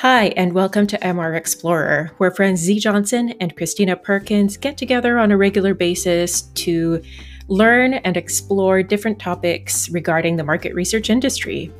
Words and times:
Hi, 0.00 0.26
and 0.36 0.52
welcome 0.52 0.86
to 0.88 0.98
MR 0.98 1.34
Explorer, 1.34 2.10
where 2.18 2.30
friends 2.30 2.60
Z 2.60 2.80
Johnson 2.80 3.30
and 3.40 3.56
Christina 3.56 3.96
Perkins 3.96 4.58
get 4.58 4.76
together 4.76 5.18
on 5.18 5.32
a 5.32 5.38
regular 5.38 5.72
basis 5.72 6.42
to 6.42 7.00
learn 7.48 7.94
and 7.94 8.14
explore 8.14 8.82
different 8.82 9.18
topics 9.18 9.88
regarding 9.88 10.36
the 10.36 10.44
market 10.44 10.74
research 10.74 11.08
industry. 11.08 11.72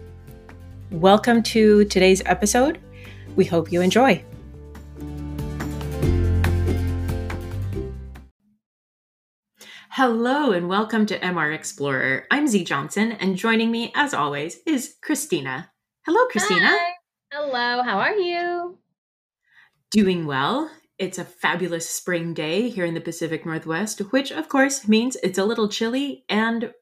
Welcome 0.91 1.43
to 1.43 1.85
today's 1.85 2.23
episode. 2.25 2.81
We 3.37 3.45
hope 3.45 3.71
you 3.71 3.83
enjoy. 3.83 4.25
Hello, 9.91 10.53
and 10.53 10.71
welcome 10.71 11.05
to 11.05 11.19
MR 11.19 11.55
Explorer. 11.55 12.25
I'm 12.31 12.49
Z 12.49 12.65
Johnson, 12.65 13.13
and 13.13 13.37
joining 13.37 13.71
me, 13.71 13.93
as 13.95 14.15
always, 14.15 14.61
is 14.65 14.95
Christina. 15.03 15.71
Hello, 16.07 16.25
Christina. 16.29 16.69
Hi. 16.69 16.96
Hello, 17.49 17.81
how 17.85 18.01
are 18.01 18.17
you? 18.17 18.77
Doing 19.91 20.27
well. 20.27 20.71
It's 20.99 21.19
a 21.19 21.25
fabulous 21.25 21.89
spring 21.89 22.35
day 22.35 22.69
here 22.69 22.85
in 22.85 22.95
the 22.95 23.01
Pacific 23.01 23.45
Northwest, 23.47 24.01
which 24.13 24.31
of 24.33 24.49
course 24.49 24.89
means 24.89 25.17
it's 25.23 25.39
a 25.39 25.45
little 25.45 25.69
chilly 25.69 26.25
and 26.29 26.73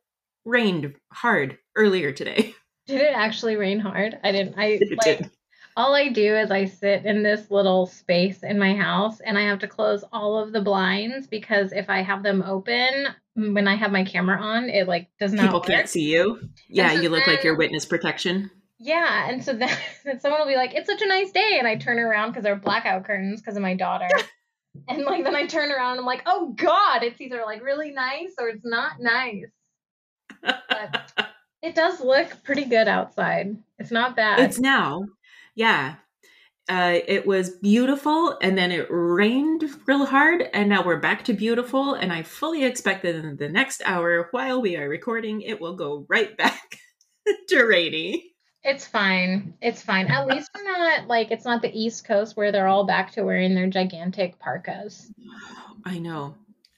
rained 0.44 0.94
hard 1.12 1.58
earlier 1.76 2.12
today. 2.12 2.54
Did 2.86 3.00
it 3.00 3.14
actually 3.14 3.56
rain 3.56 3.78
hard? 3.80 4.18
I 4.24 4.32
didn't. 4.32 4.58
I 4.58 4.80
It 4.80 4.98
like 4.98 5.18
did. 5.18 5.30
all 5.76 5.94
I 5.94 6.08
do 6.08 6.34
is 6.36 6.50
I 6.50 6.64
sit 6.66 7.04
in 7.04 7.22
this 7.22 7.50
little 7.50 7.86
space 7.86 8.42
in 8.42 8.58
my 8.58 8.74
house 8.74 9.20
and 9.20 9.38
I 9.38 9.42
have 9.42 9.58
to 9.60 9.68
close 9.68 10.04
all 10.12 10.38
of 10.38 10.52
the 10.52 10.60
blinds 10.60 11.26
because 11.26 11.72
if 11.72 11.90
I 11.90 12.02
have 12.02 12.22
them 12.22 12.42
open 12.42 13.08
mm, 13.38 13.54
when 13.54 13.68
I 13.68 13.74
have 13.76 13.92
my 13.92 14.04
camera 14.04 14.40
on, 14.40 14.68
it 14.70 14.86
like 14.88 15.08
does 15.18 15.32
not 15.32 15.42
People 15.42 15.60
work. 15.60 15.66
can't 15.66 15.88
see 15.88 16.02
you. 16.12 16.48
Yeah, 16.68 16.92
you 16.92 17.08
look 17.08 17.26
like 17.26 17.42
your 17.44 17.56
witness 17.56 17.84
protection. 17.86 18.50
Yeah, 18.84 19.30
and 19.30 19.42
so 19.42 19.54
then, 19.54 19.74
then 20.04 20.20
someone 20.20 20.40
will 20.40 20.46
be 20.46 20.56
like, 20.56 20.74
"It's 20.74 20.88
such 20.88 21.00
a 21.00 21.08
nice 21.08 21.32
day," 21.32 21.56
and 21.58 21.66
I 21.66 21.76
turn 21.76 21.98
around 21.98 22.30
because 22.30 22.44
there 22.44 22.52
are 22.52 22.56
blackout 22.56 23.04
curtains 23.04 23.40
because 23.40 23.56
of 23.56 23.62
my 23.62 23.74
daughter, 23.74 24.08
and 24.88 25.04
like 25.04 25.24
then 25.24 25.34
I 25.34 25.46
turn 25.46 25.72
around 25.72 25.92
and 25.92 26.00
I'm 26.00 26.06
like, 26.06 26.22
"Oh 26.26 26.52
God, 26.54 27.02
it's 27.02 27.18
either 27.18 27.42
like 27.46 27.64
really 27.64 27.92
nice 27.92 28.34
or 28.38 28.48
it's 28.48 28.64
not 28.64 29.00
nice." 29.00 29.46
But 30.42 31.12
it 31.62 31.74
does 31.74 32.00
look 32.00 32.44
pretty 32.44 32.66
good 32.66 32.86
outside. 32.86 33.56
It's 33.78 33.90
not 33.90 34.16
bad. 34.16 34.40
It's 34.40 34.60
now. 34.60 35.06
Yeah. 35.54 35.96
Uh, 36.66 36.98
it 37.06 37.26
was 37.26 37.50
beautiful 37.50 38.38
and 38.40 38.56
then 38.56 38.72
it 38.72 38.86
rained 38.88 39.64
real 39.86 40.06
hard 40.06 40.42
and 40.54 40.70
now 40.70 40.82
we're 40.82 40.98
back 40.98 41.22
to 41.22 41.34
beautiful 41.34 41.92
and 41.92 42.10
I 42.10 42.22
fully 42.22 42.64
expect 42.64 43.02
that 43.02 43.14
in 43.16 43.36
the 43.36 43.50
next 43.50 43.82
hour 43.84 44.28
while 44.30 44.62
we 44.62 44.74
are 44.78 44.88
recording 44.88 45.42
it 45.42 45.60
will 45.60 45.76
go 45.76 46.06
right 46.08 46.34
back 46.38 46.78
to 47.48 47.64
rainy. 47.64 48.33
It's 48.64 48.86
fine. 48.86 49.52
It's 49.60 49.82
fine. 49.82 50.06
At 50.06 50.26
least 50.26 50.48
we're 50.54 50.64
not 50.64 51.06
like 51.06 51.30
it's 51.30 51.44
not 51.44 51.60
the 51.60 51.78
East 51.78 52.06
Coast 52.06 52.34
where 52.34 52.50
they're 52.50 52.66
all 52.66 52.84
back 52.84 53.12
to 53.12 53.22
wearing 53.22 53.54
their 53.54 53.68
gigantic 53.68 54.38
parkas. 54.38 55.12
I 55.84 55.98
know. 55.98 56.34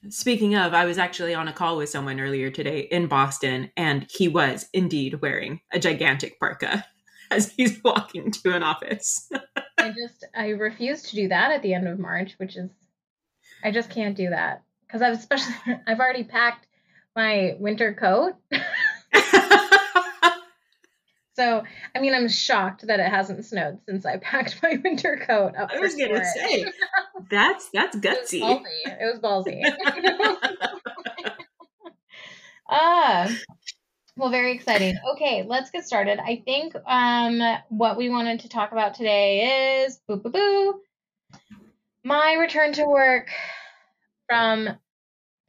Speaking 0.09 0.55
of, 0.55 0.73
I 0.73 0.85
was 0.85 0.97
actually 0.97 1.33
on 1.33 1.47
a 1.47 1.53
call 1.53 1.77
with 1.77 1.89
someone 1.89 2.19
earlier 2.19 2.51
today 2.51 2.81
in 2.91 3.07
Boston 3.07 3.71
and 3.77 4.05
he 4.09 4.27
was 4.27 4.67
indeed 4.73 5.21
wearing 5.21 5.61
a 5.71 5.79
gigantic 5.79 6.39
parka 6.39 6.85
as 7.31 7.53
he's 7.53 7.81
walking 7.83 8.31
to 8.31 8.53
an 8.53 8.63
office. 8.63 9.29
I 9.77 9.89
just 9.89 10.25
I 10.35 10.49
refuse 10.49 11.03
to 11.03 11.15
do 11.15 11.29
that 11.29 11.51
at 11.51 11.61
the 11.61 11.73
end 11.73 11.87
of 11.87 11.99
March, 11.99 12.33
which 12.37 12.57
is 12.57 12.69
I 13.63 13.71
just 13.71 13.89
can't 13.89 14.15
do 14.15 14.29
that 14.29 14.61
because 14.85 15.01
I've 15.01 15.17
especially 15.17 15.55
I've 15.87 15.99
already 15.99 16.25
packed 16.25 16.67
my 17.15 17.55
winter 17.59 17.93
coat. 17.93 18.35
So 21.37 21.63
I 21.95 21.99
mean 21.99 22.15
I'm 22.15 22.27
shocked 22.27 22.87
that 22.87 22.99
it 22.99 23.09
hasn't 23.09 23.45
snowed 23.45 23.77
since 23.87 24.05
I 24.05 24.17
packed 24.21 24.59
my 24.63 24.81
winter 24.83 25.23
coat 25.25 25.55
up. 25.55 25.69
I 25.71 25.79
was 25.79 25.95
gonna 25.95 26.25
say 26.25 26.65
that's 27.29 27.69
that's 27.69 27.95
It 27.95 28.03
was 28.03 28.31
gutsy. 28.31 28.41
ballsy. 28.41 28.63
It 28.85 29.05
was 29.13 29.19
ballsy. 29.21 29.61
ah, 32.67 33.29
well, 34.17 34.31
very 34.31 34.53
exciting. 34.53 34.95
Okay, 35.13 35.43
let's 35.47 35.69
get 35.69 35.85
started. 35.85 36.19
I 36.19 36.41
think 36.43 36.73
um 36.87 37.39
what 37.69 37.97
we 37.97 38.09
wanted 38.09 38.39
to 38.41 38.49
talk 38.49 38.71
about 38.71 38.95
today 38.95 39.83
is 39.85 39.99
boo 40.07 40.17
boo 40.17 40.31
boo. 40.31 40.81
My 42.03 42.33
return 42.33 42.73
to 42.73 42.85
work 42.85 43.29
from 44.27 44.69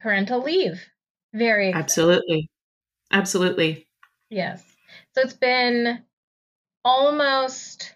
parental 0.01 0.43
leave. 0.43 0.85
Very 1.33 1.69
exciting. 1.69 1.83
Absolutely. 1.83 2.49
Absolutely. 3.11 3.87
Yes. 4.29 4.63
So 5.19 5.25
it's 5.25 5.33
been 5.33 5.99
almost 6.85 7.93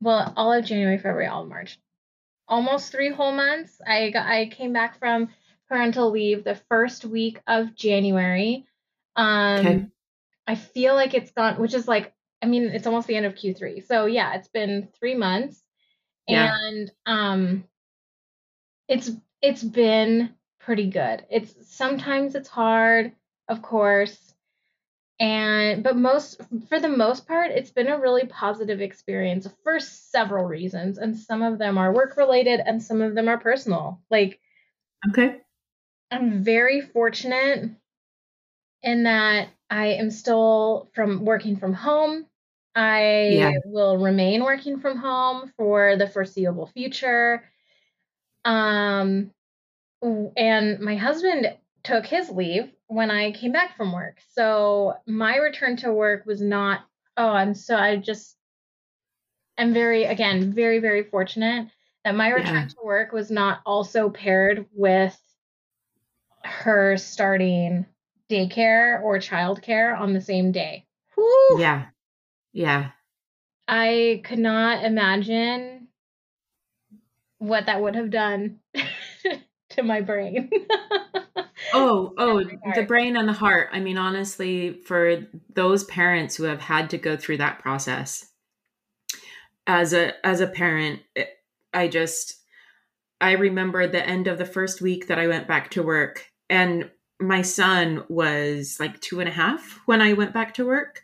well, 0.00 0.32
all 0.36 0.52
of 0.52 0.64
January, 0.64 0.98
February, 0.98 1.26
all 1.26 1.44
of 1.44 1.48
March. 1.48 1.78
Almost 2.48 2.90
three 2.90 3.12
whole 3.12 3.30
months. 3.30 3.80
I 3.86 4.10
got 4.10 4.26
I 4.26 4.46
came 4.46 4.72
back 4.72 4.98
from 4.98 5.28
parental 5.68 6.10
leave 6.10 6.42
the 6.42 6.60
first 6.68 7.04
week 7.04 7.40
of 7.46 7.76
January. 7.76 8.66
Um 9.14 9.66
Okay. 9.66 9.86
I 10.48 10.54
feel 10.56 10.96
like 10.96 11.14
it's 11.14 11.30
gone, 11.30 11.60
which 11.60 11.72
is 11.72 11.86
like 11.86 12.12
I 12.42 12.46
mean, 12.46 12.64
it's 12.64 12.86
almost 12.88 13.06
the 13.06 13.14
end 13.14 13.26
of 13.26 13.34
Q3. 13.34 13.86
So 13.86 14.06
yeah, 14.06 14.34
it's 14.34 14.48
been 14.48 14.88
three 14.98 15.14
months. 15.14 15.62
Yeah. 16.26 16.52
And 16.52 16.90
um 17.06 17.64
it's 18.88 19.12
it's 19.40 19.62
been 19.62 20.34
pretty 20.58 20.90
good. 20.90 21.26
It's 21.30 21.54
sometimes 21.76 22.34
it's 22.34 22.48
hard, 22.48 23.12
of 23.48 23.62
course 23.62 24.25
and 25.18 25.82
but 25.82 25.96
most 25.96 26.40
for 26.68 26.78
the 26.78 26.88
most 26.88 27.26
part 27.26 27.50
it's 27.50 27.70
been 27.70 27.88
a 27.88 27.98
really 27.98 28.26
positive 28.26 28.80
experience 28.82 29.48
for 29.64 29.80
several 29.80 30.44
reasons 30.44 30.98
and 30.98 31.16
some 31.16 31.42
of 31.42 31.58
them 31.58 31.78
are 31.78 31.92
work 31.92 32.16
related 32.18 32.60
and 32.60 32.82
some 32.82 33.00
of 33.00 33.14
them 33.14 33.28
are 33.28 33.38
personal 33.38 34.00
like 34.10 34.40
Okay. 35.08 35.40
i'm 36.10 36.42
very 36.42 36.80
fortunate 36.80 37.70
in 38.82 39.04
that 39.04 39.48
i 39.70 39.86
am 39.86 40.10
still 40.10 40.88
from 40.94 41.24
working 41.24 41.56
from 41.56 41.72
home 41.72 42.26
i 42.74 43.10
Yeah. 43.28 43.52
will 43.64 43.96
remain 43.96 44.44
working 44.44 44.78
from 44.78 44.98
home 44.98 45.50
for 45.56 45.96
the 45.96 46.06
foreseeable 46.06 46.66
future 46.66 47.42
um 48.44 49.30
and 50.36 50.80
my 50.80 50.96
husband 50.96 51.56
took 51.82 52.06
his 52.06 52.30
leave 52.30 52.70
when 52.88 53.10
I 53.10 53.32
came 53.32 53.52
back 53.52 53.76
from 53.76 53.92
work. 53.92 54.18
So 54.32 54.94
my 55.06 55.36
return 55.36 55.76
to 55.78 55.92
work 55.92 56.24
was 56.26 56.40
not, 56.40 56.84
oh, 57.16 57.28
I'm 57.28 57.54
so, 57.54 57.76
I 57.76 57.96
just, 57.96 58.36
I'm 59.58 59.72
very, 59.72 60.04
again, 60.04 60.52
very, 60.52 60.78
very 60.78 61.02
fortunate 61.04 61.68
that 62.04 62.14
my 62.14 62.28
return 62.30 62.54
Yeah. 62.54 62.68
to 62.68 62.76
work 62.84 63.12
was 63.12 63.30
not 63.30 63.60
also 63.66 64.10
paired 64.10 64.66
with 64.72 65.18
her 66.44 66.96
starting 66.96 67.86
daycare 68.30 69.02
or 69.02 69.18
childcare 69.18 69.98
on 69.98 70.12
the 70.12 70.20
same 70.20 70.52
day. 70.52 70.86
Whew. 71.14 71.56
Yeah. 71.58 71.86
Yeah. 72.52 72.90
I 73.66 74.20
could 74.24 74.38
not 74.38 74.84
imagine 74.84 75.88
what 77.38 77.66
that 77.66 77.82
would 77.82 77.96
have 77.96 78.10
done 78.10 78.60
to 79.70 79.82
my 79.82 80.00
brain. 80.00 80.50
Oh, 81.78 82.14
oh, 82.18 82.42
the 82.74 82.82
brain 82.84 83.16
and 83.16 83.28
the 83.28 83.32
heart. 83.32 83.68
I 83.72 83.80
mean, 83.80 83.98
honestly, 83.98 84.80
for 84.86 85.26
those 85.54 85.84
parents 85.84 86.36
who 86.36 86.44
have 86.44 86.60
had 86.60 86.90
to 86.90 86.98
go 86.98 87.16
through 87.16 87.38
that 87.38 87.60
process, 87.60 88.30
as 89.66 89.92
a 89.92 90.12
as 90.26 90.40
a 90.40 90.46
parent, 90.46 91.00
it- 91.14 91.30
I 91.74 91.88
just 91.88 92.42
I 93.20 93.32
remember 93.32 93.86
the 93.86 94.06
end 94.06 94.26
of 94.28 94.38
the 94.38 94.44
first 94.46 94.80
week 94.80 95.08
that 95.08 95.18
I 95.18 95.26
went 95.28 95.48
back 95.48 95.70
to 95.72 95.82
work, 95.82 96.26
and 96.50 96.90
my 97.20 97.42
son 97.42 98.04
was 98.08 98.76
like 98.80 99.00
two 99.00 99.20
and 99.20 99.28
a 99.28 99.32
half 99.32 99.80
when 99.86 100.02
I 100.02 100.12
went 100.14 100.34
back 100.34 100.54
to 100.54 100.66
work, 100.66 101.02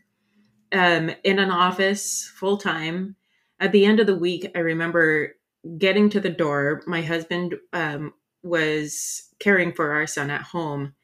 um, 0.72 1.10
in 1.24 1.38
an 1.38 1.50
office 1.50 2.30
full 2.36 2.58
time. 2.58 3.16
At 3.60 3.72
the 3.72 3.84
end 3.86 4.00
of 4.00 4.06
the 4.06 4.16
week, 4.16 4.50
I 4.54 4.60
remember 4.60 5.34
getting 5.78 6.10
to 6.10 6.20
the 6.20 6.30
door. 6.30 6.82
My 6.86 7.02
husband 7.02 7.56
um, 7.72 8.14
was 8.42 9.28
caring 9.38 9.72
for 9.72 9.92
our 9.92 10.06
son 10.06 10.30
at 10.30 10.42
home. 10.42 10.94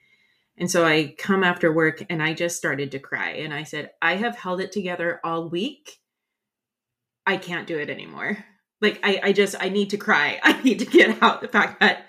And 0.56 0.70
so 0.70 0.85
I 0.85 1.14
come 1.19 1.44
after 1.44 1.73
work 1.73 2.05
and 2.11 2.23
I 2.23 2.35
just 2.35 2.56
started 2.56 2.90
to 2.93 2.99
cry. 2.99 3.31
And 3.31 3.55
I 3.55 3.62
said, 3.62 3.90
I 4.02 4.17
have 4.17 4.37
held 4.37 4.61
it 4.61 4.73
together 4.73 5.20
all 5.23 5.49
week. 5.49 5.99
I 7.26 7.37
can't 7.37 7.67
do 7.67 7.79
it 7.79 7.90
anymore. 7.90 8.44
Like, 8.81 9.00
I, 9.02 9.20
I 9.23 9.32
just, 9.32 9.55
I 9.61 9.69
need 9.69 9.90
to 9.90 9.96
cry. 9.96 10.40
I 10.43 10.61
need 10.62 10.81
to 10.81 10.87
get 10.87 11.23
out 11.23 11.40
the 11.40 11.49
fact 11.49 11.81
that 11.81 12.06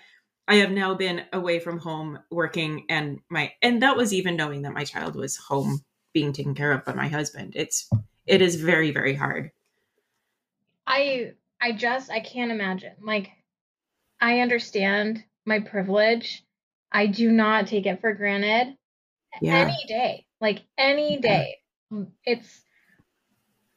I 0.48 0.56
have 0.56 0.72
now 0.72 0.96
been 0.96 1.26
away 1.32 1.60
from 1.60 1.78
home 1.78 2.20
working 2.32 2.86
and 2.90 3.20
my, 3.30 3.54
and 3.62 3.84
that 3.84 3.98
was 3.98 4.14
even 4.14 4.36
knowing 4.36 4.64
that 4.64 4.74
my 4.74 4.84
child 4.84 5.16
was 5.16 5.38
home 5.38 5.82
being 6.14 6.34
taken 6.34 6.56
care 6.56 6.72
of 6.72 6.86
by 6.86 6.94
my 6.94 7.08
husband. 7.08 7.54
It's, 7.56 7.88
it 8.26 8.42
is 8.42 8.56
very, 8.56 8.92
very 8.92 9.14
hard. 9.14 9.52
I 10.90 11.34
I 11.62 11.72
just 11.72 12.10
I 12.12 12.20
can't 12.20 12.52
imagine. 12.52 12.94
Like 13.02 13.30
I 14.22 14.40
understand 14.42 15.24
my 15.46 15.60
privilege. 15.60 16.44
I 16.92 17.08
do 17.08 17.32
not 17.32 17.68
take 17.68 17.86
it 17.86 18.02
for 18.02 18.14
granted 18.14 18.76
Yeah. 19.42 19.64
any 19.64 19.86
day. 19.88 20.26
Like 20.42 20.64
any 20.78 21.16
Yeah. 21.16 21.22
day. 21.22 21.58
Mm, 21.92 22.12
it's 22.26 22.62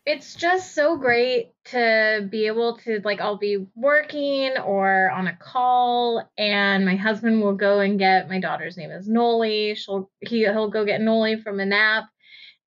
it's 0.05 0.35
just 0.35 0.75
so 0.75 0.97
great 0.97 1.53
to 1.67 2.27
be 2.29 2.47
able 2.49 2.77
to 2.79 3.01
like 3.05 3.21
I'll 3.21 3.39
be 3.39 3.67
working 3.77 4.57
or 4.59 5.11
on 5.11 5.29
a 5.29 5.37
call 5.37 6.29
and 6.37 6.85
my 6.85 6.97
husband 6.97 7.41
will 7.41 7.55
go 7.55 7.79
and 7.79 7.99
get 8.01 8.29
my 8.29 8.41
daughter's 8.41 8.77
name 8.77 8.91
is 8.91 9.09
Noli. 9.09 9.75
She'll 9.77 10.11
he 10.21 10.41
he'll 10.41 10.71
go 10.71 10.85
get 10.85 11.01
Noli 11.01 11.41
from 11.41 11.61
a 11.61 11.67
nap 11.67 12.05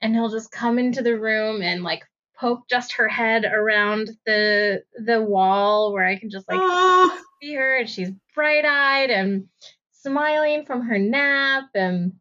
and 0.02 0.16
he'll 0.16 0.30
just 0.30 0.52
come 0.52 0.80
into 0.80 1.02
the 1.02 1.20
room 1.20 1.62
and 1.62 1.84
like 1.84 2.04
poke 2.40 2.68
just 2.70 2.94
her 2.94 3.08
head 3.10 3.44
around 3.44 4.10
the 4.26 4.84
the 4.98 5.22
wall 5.22 5.92
where 5.94 6.06
I 6.06 6.18
can 6.18 6.30
just 6.30 6.48
like 6.48 6.62
see 7.46 7.54
her 7.56 7.78
and 7.78 7.90
she's 7.90 8.12
bright-eyed 8.34 9.10
and 9.10 9.48
smiling 9.92 10.66
from 10.66 10.82
her 10.82 10.98
nap 10.98 11.66
and 11.74 12.14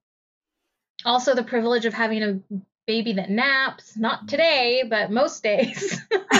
also 1.05 1.35
the 1.35 1.43
privilege 1.43 1.87
of 1.87 1.94
having 1.94 2.23
a 2.23 2.41
baby 2.87 3.15
that 3.15 3.31
naps, 3.31 3.97
not 3.97 4.29
today, 4.29 4.85
but 4.88 5.11
most 5.11 5.43
days. 5.43 6.00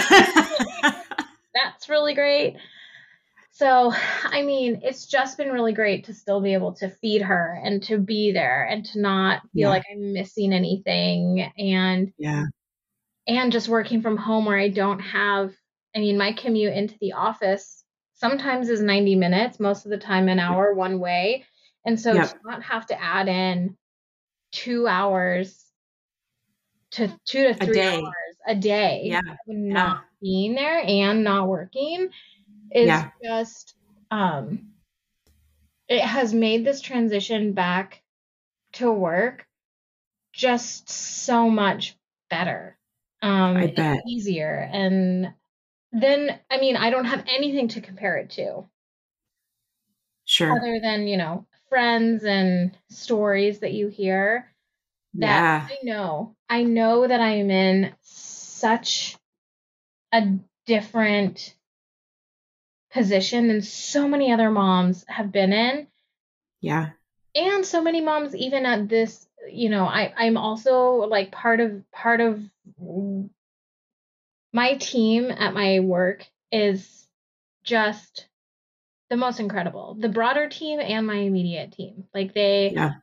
That's 1.53 1.89
really 1.89 2.13
great. 2.13 2.57
So, 3.51 3.93
I 4.25 4.41
mean, 4.41 4.81
it's 4.83 5.05
just 5.05 5.37
been 5.37 5.51
really 5.51 5.71
great 5.73 6.05
to 6.05 6.13
still 6.13 6.41
be 6.41 6.53
able 6.53 6.73
to 6.73 6.89
feed 6.89 7.21
her 7.21 7.59
and 7.63 7.81
to 7.83 7.97
be 7.97 8.33
there 8.33 8.65
and 8.65 8.85
to 8.87 8.99
not 8.99 9.41
feel 9.53 9.61
Yeah. 9.61 9.69
like 9.69 9.83
I'm 9.91 10.13
missing 10.13 10.51
anything 10.51 11.39
and 11.57 12.11
yeah. 12.17 12.43
and 13.27 13.51
just 13.53 13.69
working 13.69 14.01
from 14.01 14.17
home 14.17 14.45
where 14.45 14.59
I 14.59 14.69
don't 14.69 14.99
have 14.99 15.53
I 15.95 15.99
mean, 15.99 16.17
my 16.17 16.33
commute 16.33 16.73
into 16.73 16.95
the 16.99 17.13
office 17.13 17.84
sometimes 18.15 18.69
is 18.69 18.81
90 18.81 19.15
minutes, 19.15 19.59
most 19.59 19.85
of 19.85 19.91
the 19.91 19.97
time 19.99 20.29
an 20.29 20.39
hour 20.39 20.73
one 20.73 20.99
way. 20.99 21.45
And 21.85 21.99
so 21.99 22.17
Yep. 22.17 22.21
to 22.21 22.35
not 22.43 22.63
have 22.63 22.87
to 22.87 23.01
add 23.01 23.27
in 23.29 23.77
2 24.53 24.87
hours 24.87 25.71
to 26.91 27.07
2 27.25 27.43
to 27.43 27.53
3 27.53 27.81
day. 27.83 28.15
hours 28.15 28.37
a 28.47 28.55
day 28.55 29.21
Yeah. 29.21 29.37
not 29.47 30.05
being 30.21 30.55
there 30.55 30.79
and 30.85 31.23
not 31.23 31.47
working 31.47 32.09
is 32.71 33.03
Yeah. 33.03 33.11
just 33.23 33.75
um 34.11 34.73
it 35.87 36.01
has 36.01 36.33
made 36.33 36.65
this 36.65 36.81
transition 36.81 37.53
back 37.53 38.01
to 38.73 38.91
work 38.91 39.47
just 40.33 40.89
so 40.89 41.49
much 41.49 41.97
better 42.29 42.79
um 43.21 43.61
I 43.61 43.67
bet. 43.67 44.05
easier 44.05 44.69
and 44.71 45.33
then 46.01 46.39
i 46.49 46.57
mean 46.59 46.75
i 46.75 46.89
don't 46.89 47.05
have 47.05 47.23
anything 47.27 47.67
to 47.69 47.81
compare 47.81 48.17
it 48.17 48.29
to 48.31 48.65
Sure. 50.25 50.51
other 50.51 50.79
than 50.81 51.07
you 51.07 51.17
know 51.17 51.45
friends 51.69 52.23
and 52.23 52.77
stories 52.89 53.59
that 53.59 53.73
you 53.73 53.87
hear 53.87 54.51
that 55.15 55.49
Yeah. 55.49 55.67
i 55.69 55.77
know 55.83 56.35
i 56.49 56.63
know 56.63 57.07
that 57.07 57.21
i'm 57.21 57.49
in 57.51 57.93
such 58.01 59.17
a 60.13 60.37
different 60.65 61.55
position 62.91 63.47
than 63.47 63.61
so 63.61 64.07
many 64.07 64.31
other 64.31 64.49
moms 64.49 65.05
have 65.07 65.31
been 65.31 65.53
in 65.53 65.87
Yeah. 66.61 66.91
and 67.35 67.65
so 67.65 67.81
many 67.81 68.01
moms 68.01 68.35
even 68.35 68.65
at 68.65 68.87
this 68.89 69.27
you 69.51 69.69
know 69.69 69.85
i 69.85 70.13
i'm 70.17 70.37
also 70.37 70.93
like 71.07 71.31
part 71.31 71.59
of 71.59 71.83
part 71.91 72.21
of 72.21 72.41
my 74.55 74.75
team 74.75 75.31
at 75.31 75.53
my 75.53 75.81
work 75.81 76.25
is 76.49 77.05
just 77.65 78.29
the 79.09 79.17
most 79.17 79.39
incredible 79.41 79.95
the 79.99 80.09
broader 80.09 80.47
team 80.47 80.79
and 80.79 81.05
my 81.05 81.17
immediate 81.17 81.73
team 81.73 82.07
like 82.13 82.33
they 82.33 82.73
Yeah. 82.73 82.93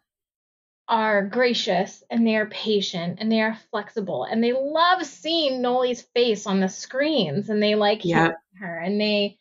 are 0.88 1.26
gracious 1.26 2.02
and 2.10 2.26
they 2.26 2.36
are 2.36 2.46
patient 2.46 3.18
and 3.20 3.30
they 3.30 3.40
are 3.40 3.58
flexible 3.70 4.24
and 4.24 4.42
they 4.42 4.52
love 4.52 5.04
seeing 5.04 5.60
Noli's 5.60 6.02
face 6.02 6.46
on 6.46 6.60
the 6.60 6.68
screens 6.68 7.50
and 7.50 7.62
they 7.62 7.74
like 7.74 8.02
Yeah. 8.04 8.32
her 8.54 8.78
and 8.78 9.00
they 9.00 9.38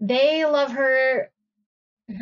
they 0.00 0.44
love 0.46 0.72
her 0.72 1.30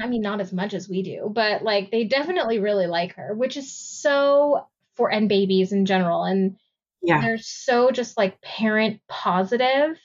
I 0.03 0.07
mean 0.07 0.23
not 0.23 0.41
as 0.41 0.53
much 0.53 0.75
as 0.75 0.89
we 0.89 1.03
do, 1.03 1.31
but 1.33 1.63
like 1.63 1.91
they 1.91 2.05
definitely 2.05 2.59
really 2.59 2.87
like 2.87 3.15
her, 3.15 3.35
which 3.35 3.57
is 3.57 3.73
so 3.73 4.69
for 4.95 5.11
and 5.11 5.29
babies 5.29 5.73
in 5.73 5.87
general 5.87 6.25
and 6.25 6.59
Yeah. 7.03 7.21
they're 7.21 7.39
so 7.39 7.91
just 7.91 8.17
like 8.17 8.41
parent 8.41 9.01
positive 9.09 9.99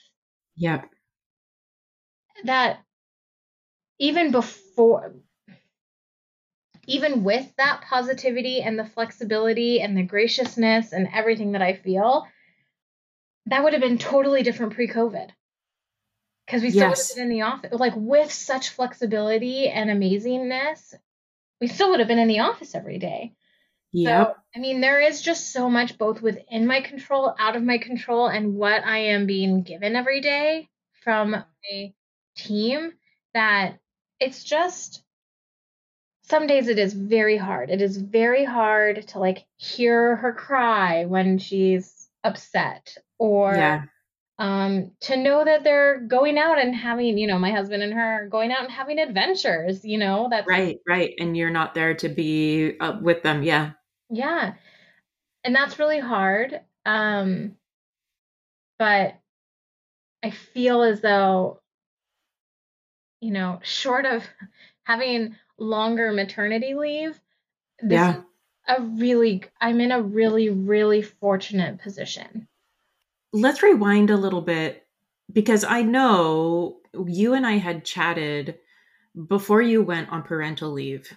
Yep. 0.56 0.88
that 2.44 2.78
even 3.98 4.30
before 4.30 5.14
even 6.86 7.24
with 7.24 7.50
that 7.56 7.82
positivity 7.88 8.60
and 8.60 8.78
the 8.78 8.84
flexibility 8.84 9.80
and 9.80 9.96
the 9.96 10.02
graciousness 10.02 10.92
and 10.92 11.08
everything 11.12 11.52
that 11.52 11.62
I 11.62 11.74
feel, 11.74 12.26
that 13.46 13.62
would 13.62 13.72
have 13.72 13.82
been 13.82 13.98
totally 13.98 14.42
different 14.42 14.74
pre-COVID. 14.74 15.30
Because 16.46 16.62
we 16.62 16.70
still 16.70 16.88
would 16.88 16.98
have 16.98 17.16
been 17.16 17.24
in 17.24 17.30
the 17.30 17.42
office. 17.42 17.72
Like 17.72 17.94
with 17.96 18.30
such 18.30 18.70
flexibility 18.70 19.68
and 19.68 19.88
amazingness, 19.88 20.94
we 21.60 21.68
still 21.68 21.90
would 21.90 22.00
have 22.00 22.08
been 22.08 22.18
in 22.18 22.28
the 22.28 22.40
office 22.40 22.74
every 22.74 22.98
day. 22.98 23.32
Yep. 23.94 24.26
So, 24.26 24.40
I 24.56 24.58
mean, 24.58 24.80
there 24.80 25.00
is 25.00 25.22
just 25.22 25.52
so 25.52 25.70
much 25.70 25.96
both 25.98 26.20
within 26.20 26.66
my 26.66 26.80
control, 26.80 27.34
out 27.38 27.54
of 27.54 27.62
my 27.62 27.78
control, 27.78 28.26
and 28.26 28.54
what 28.54 28.84
I 28.84 28.98
am 28.98 29.26
being 29.26 29.62
given 29.62 29.94
every 29.94 30.20
day 30.20 30.68
from 31.04 31.30
my 31.30 31.92
team 32.36 32.92
that 33.34 33.78
it's 34.18 34.42
just 34.42 35.04
some 36.22 36.46
days 36.46 36.68
it 36.68 36.78
is 36.78 36.92
very 36.92 37.36
hard. 37.36 37.70
It 37.70 37.82
is 37.82 37.96
very 37.96 38.44
hard 38.44 39.06
to 39.08 39.18
like 39.18 39.44
hear 39.56 40.16
her 40.16 40.32
cry 40.32 41.04
when 41.04 41.38
she's 41.38 42.08
upset 42.24 42.96
or 43.18 43.54
yeah. 43.54 43.82
um 44.38 44.92
to 45.02 45.16
know 45.16 45.44
that 45.44 45.62
they're 45.62 46.00
going 46.00 46.38
out 46.38 46.58
and 46.58 46.74
having, 46.74 47.18
you 47.18 47.26
know, 47.26 47.38
my 47.38 47.52
husband 47.52 47.82
and 47.82 47.92
her 47.92 48.26
going 48.30 48.50
out 48.50 48.62
and 48.62 48.72
having 48.72 48.98
adventures, 48.98 49.84
you 49.84 49.98
know, 49.98 50.28
that's 50.30 50.48
Right. 50.48 50.78
Right. 50.88 51.14
And 51.20 51.36
you're 51.36 51.50
not 51.50 51.74
there 51.74 51.94
to 51.96 52.08
be 52.08 52.78
uh, 52.80 52.98
with 53.00 53.22
them. 53.22 53.42
Yeah. 53.42 53.72
Yeah. 54.10 54.54
And 55.44 55.54
that's 55.54 55.78
really 55.78 56.00
hard. 56.00 56.60
Um 56.86 57.56
but 58.78 59.20
I 60.24 60.30
feel 60.30 60.82
as 60.82 61.00
though 61.00 61.60
you 63.20 63.30
know, 63.30 63.60
short 63.62 64.06
of 64.06 64.24
having 64.84 65.36
longer 65.58 66.12
maternity 66.12 66.74
leave, 66.74 67.20
this 67.80 68.02
Yeah. 68.02 68.10
is 68.10 68.24
a 68.68 68.82
really 68.82 69.44
I'm 69.60 69.80
in 69.80 69.92
a 69.92 70.02
really 70.02 70.50
really 70.50 71.02
fortunate 71.02 71.80
position. 71.80 72.48
Let's 73.32 73.62
rewind 73.62 74.10
a 74.10 74.16
little 74.16 74.40
bit 74.42 74.86
because 75.32 75.64
I 75.64 75.82
know 75.82 76.80
you 77.06 77.34
and 77.34 77.46
I 77.46 77.52
had 77.58 77.84
chatted 77.84 78.58
before 79.28 79.62
you 79.62 79.82
went 79.82 80.10
on 80.10 80.22
parental 80.22 80.72
leave. 80.72 81.16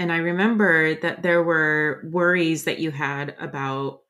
And 0.00 0.10
I 0.10 0.16
remember 0.16 0.94
that 1.02 1.22
there 1.22 1.42
were 1.42 2.08
worries 2.10 2.64
that 2.64 2.78
you 2.78 2.90
had 2.90 3.36
about 3.38 4.00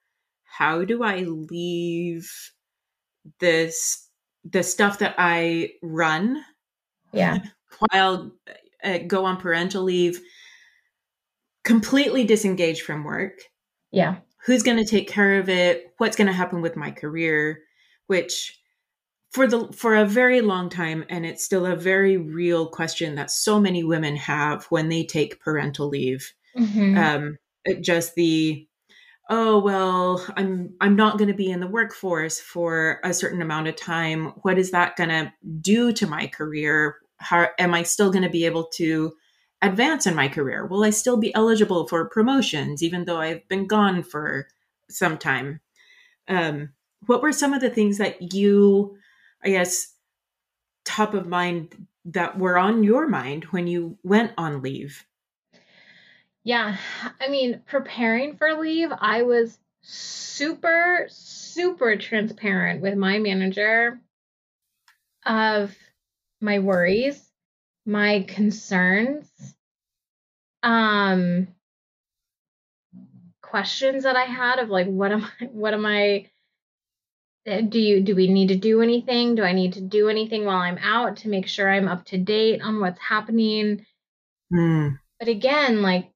how 0.45 0.85
do 0.85 1.03
I 1.03 1.23
leave 1.23 2.31
this 3.41 4.09
the 4.45 4.63
stuff 4.63 5.01
that 5.01 5.17
I 5.19 5.73
run 5.83 6.45
Yeah. 7.13 7.39
while 7.91 8.31
uh, 8.85 8.99
go 9.09 9.25
on 9.25 9.39
parental 9.39 9.83
leave 9.83 10.21
completely 11.65 12.25
disengaged 12.25 12.83
from 12.83 13.03
work 13.03 13.41
Yeah. 13.91 14.19
who's 14.47 14.63
going 14.63 14.79
to 14.79 14.85
take 14.85 15.09
care 15.09 15.41
of 15.41 15.49
it 15.49 15.93
what's 15.99 16.17
going 16.17 16.29
to 16.29 16.33
happen 16.33 16.63
with 16.63 16.77
my 16.77 16.93
career 16.93 17.63
which 18.07 18.60
for 19.31 19.47
the 19.47 19.69
for 19.73 19.95
a 19.97 20.05
very 20.05 20.41
long 20.41 20.69
time 20.69 21.05
and 21.09 21.25
it's 21.25 21.45
still 21.45 21.65
a 21.67 21.77
very 21.77 22.17
real 22.17 22.67
question 22.67 23.15
that 23.15 23.31
so 23.31 23.61
many 23.61 23.85
women 23.85 24.17
have 24.17 24.65
when 24.67 24.89
they 24.89 25.05
take 25.05 25.41
parental 25.41 25.89
leave. 25.89 26.33
Mhm. 26.57 26.97
um 26.99 27.39
just 27.81 28.15
the 28.17 28.67
oh 29.29 29.61
well 29.61 30.27
i'm 30.37 30.75
i'm 30.81 30.97
not 30.97 31.17
going 31.19 31.29
to 31.29 31.35
be 31.35 31.49
in 31.51 31.61
the 31.61 31.69
workforce 31.69 32.41
for 32.41 32.99
a 33.05 33.15
certain 33.15 33.41
amount 33.41 33.69
of 33.69 33.77
time. 33.77 34.33
What 34.43 34.59
is 34.59 34.73
that 34.73 34.97
going 34.97 35.11
to 35.11 35.33
do 35.61 35.93
to 35.93 36.07
my 36.09 36.27
career? 36.27 36.97
How 37.19 37.49
am 37.59 37.73
i 37.75 37.85
still 37.85 38.11
going 38.11 38.25
to 38.25 38.31
be 38.31 38.47
able 38.47 38.65
to 38.75 39.13
advance 39.63 40.07
in 40.07 40.15
my 40.17 40.27
career? 40.27 40.67
Will 40.67 40.83
i 40.83 40.91
still 40.91 41.19
be 41.19 41.33
eligible 41.37 41.87
for 41.87 42.09
promotions 42.09 42.83
even 42.83 43.05
though 43.05 43.21
i've 43.21 43.47
been 43.47 43.67
gone 43.69 44.03
for 44.03 44.49
some 44.89 45.19
time? 45.19 45.61
Um 46.27 46.71
what 47.07 47.23
were 47.23 47.33
some 47.33 47.53
of 47.55 47.61
the 47.61 47.71
things 47.71 47.99
that 47.99 48.35
you 48.35 48.97
i 49.45 49.51
guess 49.51 49.95
top 50.85 51.15
of 51.15 51.27
mind 51.27 51.87
that 52.07 52.39
were 52.39 52.59
on 52.59 52.83
your 52.83 53.09
mind 53.09 53.45
when 53.45 53.67
you 53.67 53.99
went 54.03 54.33
on 54.39 54.63
leave? 54.63 55.05
Yeah, 56.43 56.77
I 57.21 57.29
mean, 57.29 57.63
preparing 57.67 58.37
for 58.37 58.55
leave, 58.55 58.91
I 58.99 59.23
was 59.23 59.59
super, 59.83 61.07
super 61.09 61.97
transparent 61.97 62.81
with 62.81 62.97
my 62.97 63.19
manager 63.19 64.01
of 65.27 65.77
my 66.41 66.61
worries, 66.61 67.23
my 67.85 68.25
concerns, 68.27 69.29
um, 70.63 71.49
questions 73.43 74.05
that 74.05 74.17
I 74.17 74.25
had 74.25 74.61
of 74.61 74.71
like, 74.71 74.87
what 74.87 75.13
am 75.13 75.25
I, 75.25 75.45
what 75.47 75.75
am 75.75 75.85
I, 75.85 76.31
do 77.69 77.79
you 77.79 78.01
do 78.01 78.15
we 78.15 78.29
need 78.29 78.49
to 78.49 78.57
do 78.57 78.83
anything? 78.83 79.35
Do 79.35 79.43
I 79.43 79.53
need 79.53 79.75
to 79.75 79.81
do 79.81 80.09
anything 80.09 80.45
while 80.45 80.59
I'm 80.59 80.79
out 80.79 81.19
to 81.19 81.29
make 81.29 81.47
sure 81.47 81.71
I'm 81.71 81.89
up 81.89 82.05
to 82.07 82.19
date 82.19 82.63
on 82.63 82.81
what's 82.81 83.01
happening? 83.01 83.85
Mm. 84.53 84.99
But 85.19 85.29
again, 85.29 85.83
like 85.83 86.11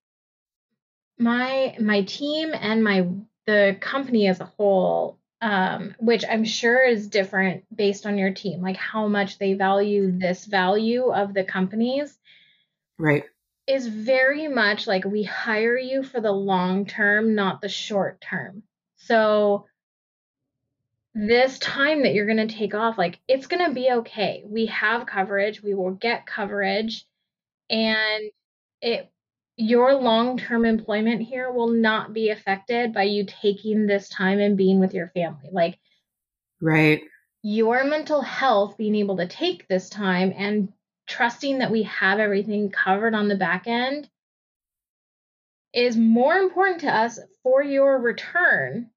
my 1.18 1.76
my 1.80 2.02
team 2.02 2.52
and 2.54 2.82
my 2.82 3.08
the 3.46 3.76
company 3.80 4.28
as 4.28 4.40
a 4.40 4.46
whole 4.46 5.18
um, 5.44 5.94
which 5.98 6.24
I'm 6.28 6.44
sure 6.44 6.82
is 6.82 7.08
different 7.08 7.64
based 7.74 8.06
on 8.06 8.16
your 8.16 8.32
team, 8.32 8.62
like 8.62 8.78
how 8.78 9.08
much 9.08 9.38
they 9.38 9.52
value 9.52 10.10
this 10.10 10.46
value 10.46 11.12
of 11.12 11.34
the 11.34 11.44
companies. 11.44 12.18
Right. 12.98 13.24
Is 13.66 13.86
very 13.86 14.48
much 14.48 14.86
like 14.86 15.04
we 15.04 15.22
hire 15.22 15.76
you 15.76 16.02
for 16.02 16.22
the 16.22 16.32
long 16.32 16.86
term, 16.86 17.34
not 17.34 17.60
the 17.60 17.68
short 17.68 18.22
term. 18.22 18.62
So, 18.96 19.66
this 21.14 21.58
time 21.60 22.02
that 22.02 22.12
you're 22.12 22.26
going 22.26 22.46
to 22.48 22.54
take 22.54 22.74
off, 22.74 22.98
like 22.98 23.20
it's 23.28 23.46
going 23.46 23.64
to 23.64 23.72
be 23.74 23.88
okay. 23.90 24.42
We 24.46 24.66
have 24.66 25.06
coverage, 25.06 25.62
we 25.62 25.74
will 25.74 25.92
get 25.92 26.26
coverage, 26.26 27.06
and 27.70 28.24
it 28.82 29.10
your 29.56 29.94
long 29.94 30.36
term 30.36 30.64
employment 30.64 31.22
here 31.22 31.50
will 31.50 31.68
not 31.68 32.12
be 32.12 32.30
affected 32.30 32.92
by 32.92 33.04
you 33.04 33.24
taking 33.24 33.86
this 33.86 34.08
time 34.08 34.40
and 34.40 34.56
being 34.56 34.80
with 34.80 34.94
your 34.94 35.08
family. 35.08 35.48
Like, 35.52 35.78
right. 36.60 37.02
Your 37.42 37.84
mental 37.84 38.22
health, 38.22 38.76
being 38.76 38.96
able 38.96 39.18
to 39.18 39.26
take 39.26 39.68
this 39.68 39.88
time 39.88 40.32
and 40.36 40.72
trusting 41.06 41.58
that 41.58 41.70
we 41.70 41.82
have 41.84 42.18
everything 42.18 42.70
covered 42.70 43.14
on 43.14 43.28
the 43.28 43.36
back 43.36 43.66
end 43.66 44.08
is 45.72 45.96
more 45.96 46.34
important 46.34 46.80
to 46.80 46.94
us 46.94 47.20
for 47.42 47.62
your 47.62 47.98
return 47.98 48.90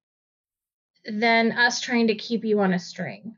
than 1.04 1.52
us 1.52 1.80
trying 1.80 2.08
to 2.08 2.14
keep 2.14 2.44
you 2.44 2.60
on 2.60 2.72
a 2.72 2.78
string 2.78 3.36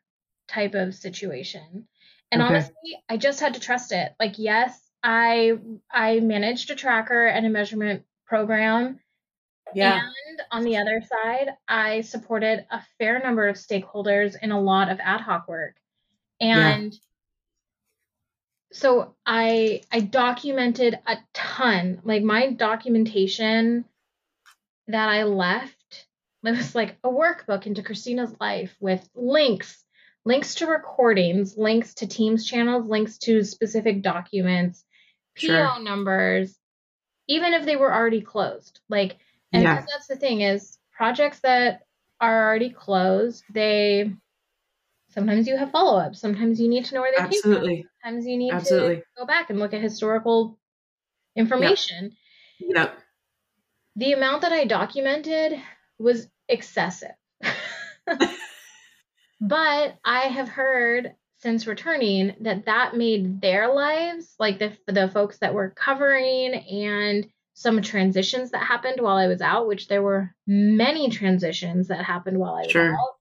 type 0.48 0.74
of 0.74 0.94
situation. 0.94 1.86
And 2.32 2.42
okay. 2.42 2.48
honestly, 2.48 3.02
I 3.08 3.16
just 3.16 3.40
had 3.40 3.54
to 3.54 3.60
trust 3.60 3.92
it. 3.92 4.12
Like, 4.20 4.38
yes, 4.38 4.78
I 5.02 5.58
I 5.90 6.20
managed 6.20 6.70
a 6.70 6.74
tracker 6.74 7.26
and 7.26 7.46
a 7.46 7.50
measurement 7.50 8.04
program. 8.26 9.00
Yeah. 9.74 10.00
And 10.00 10.40
on 10.50 10.64
the 10.64 10.76
other 10.76 11.02
side, 11.02 11.50
I 11.68 12.00
supported 12.02 12.66
a 12.70 12.82
fair 12.98 13.20
number 13.20 13.48
of 13.48 13.56
stakeholders 13.56 14.36
in 14.40 14.50
a 14.50 14.60
lot 14.60 14.90
of 14.90 15.00
ad 15.00 15.20
hoc 15.20 15.48
work. 15.48 15.76
And 16.40 16.92
yeah. 16.92 16.98
so 18.72 19.14
I 19.26 19.82
I 19.92 20.00
documented 20.00 20.98
a 21.06 21.18
ton. 21.32 22.00
Like 22.04 22.22
my 22.22 22.52
documentation 22.52 23.84
that 24.88 25.08
I 25.08 25.24
left 25.24 25.76
it 26.42 26.56
was 26.56 26.74
like 26.74 26.96
a 27.04 27.08
workbook 27.08 27.66
into 27.66 27.82
Christina's 27.82 28.34
life 28.40 28.74
with 28.80 29.08
links 29.14 29.84
links 30.24 30.56
to 30.56 30.66
recordings, 30.66 31.56
links 31.56 31.94
to 31.94 32.06
Teams 32.06 32.46
channels, 32.46 32.86
links 32.86 33.18
to 33.18 33.42
specific 33.44 34.02
documents, 34.02 34.84
PO 35.40 35.46
sure. 35.46 35.80
numbers, 35.80 36.56
even 37.28 37.54
if 37.54 37.64
they 37.64 37.76
were 37.76 37.92
already 37.92 38.20
closed. 38.20 38.80
Like, 38.88 39.16
and 39.52 39.62
yeah. 39.62 39.84
that's 39.88 40.06
the 40.06 40.16
thing 40.16 40.42
is 40.42 40.78
projects 40.92 41.40
that 41.40 41.82
are 42.20 42.46
already 42.46 42.70
closed, 42.70 43.42
they 43.52 44.12
sometimes 45.14 45.48
you 45.48 45.56
have 45.56 45.70
follow 45.70 45.98
up. 45.98 46.14
Sometimes 46.14 46.60
you 46.60 46.68
need 46.68 46.84
to 46.86 46.94
know 46.94 47.00
where 47.00 47.12
they 47.16 47.22
Absolutely. 47.22 47.76
came 47.76 47.82
from. 47.82 47.90
Sometimes 48.02 48.26
you 48.26 48.36
need 48.36 48.52
Absolutely. 48.52 48.96
to 48.96 49.02
go 49.16 49.26
back 49.26 49.50
and 49.50 49.58
look 49.58 49.72
at 49.72 49.80
historical 49.80 50.58
information. 51.34 52.12
Yep. 52.60 52.76
yep. 52.76 52.98
The 53.96 54.12
amount 54.12 54.42
that 54.42 54.52
I 54.52 54.64
documented 54.64 55.60
was 56.00 56.28
excessive. 56.48 57.14
but 59.40 59.98
I 60.04 60.20
have 60.28 60.48
heard 60.48 61.14
since 61.38 61.66
returning 61.66 62.34
that 62.40 62.66
that 62.66 62.96
made 62.96 63.40
their 63.40 63.72
lives 63.72 64.34
like 64.38 64.58
the 64.58 64.76
the 64.86 65.08
folks 65.08 65.38
that 65.38 65.54
were 65.54 65.70
covering 65.70 66.54
and 66.54 67.26
some 67.54 67.82
transitions 67.82 68.50
that 68.50 68.62
happened 68.62 69.00
while 69.00 69.16
I 69.16 69.26
was 69.26 69.40
out, 69.40 69.66
which 69.66 69.88
there 69.88 70.02
were 70.02 70.34
many 70.46 71.10
transitions 71.10 71.88
that 71.88 72.04
happened 72.04 72.38
while 72.38 72.54
I 72.54 72.62
was 72.62 72.70
sure. 72.70 72.94
out. 72.94 73.14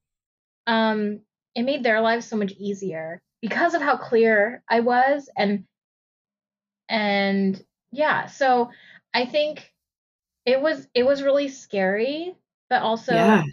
Um, 0.67 1.21
it 1.55 1.63
made 1.63 1.83
their 1.83 2.01
lives 2.01 2.25
so 2.25 2.37
much 2.37 2.53
easier 2.53 3.21
because 3.41 3.73
of 3.73 3.81
how 3.81 3.97
clear 3.97 4.63
I 4.69 4.81
was 4.81 5.29
and 5.35 5.65
and 6.87 7.61
yeah, 7.91 8.27
so 8.27 8.71
I 9.13 9.25
think 9.25 9.71
it 10.45 10.61
was 10.61 10.87
it 10.93 11.03
was 11.03 11.23
really 11.23 11.47
scary, 11.47 12.35
but 12.69 12.81
also 12.81 13.13
yeah. 13.13 13.43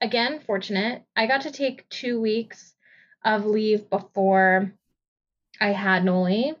again 0.00 0.40
fortunate. 0.40 1.02
I 1.14 1.26
got 1.26 1.42
to 1.42 1.50
take 1.50 1.88
2 1.90 2.20
weeks 2.20 2.74
of 3.24 3.46
leave 3.46 3.88
before 3.90 4.72
I 5.60 5.72
had 5.72 6.04
Noli. 6.04 6.54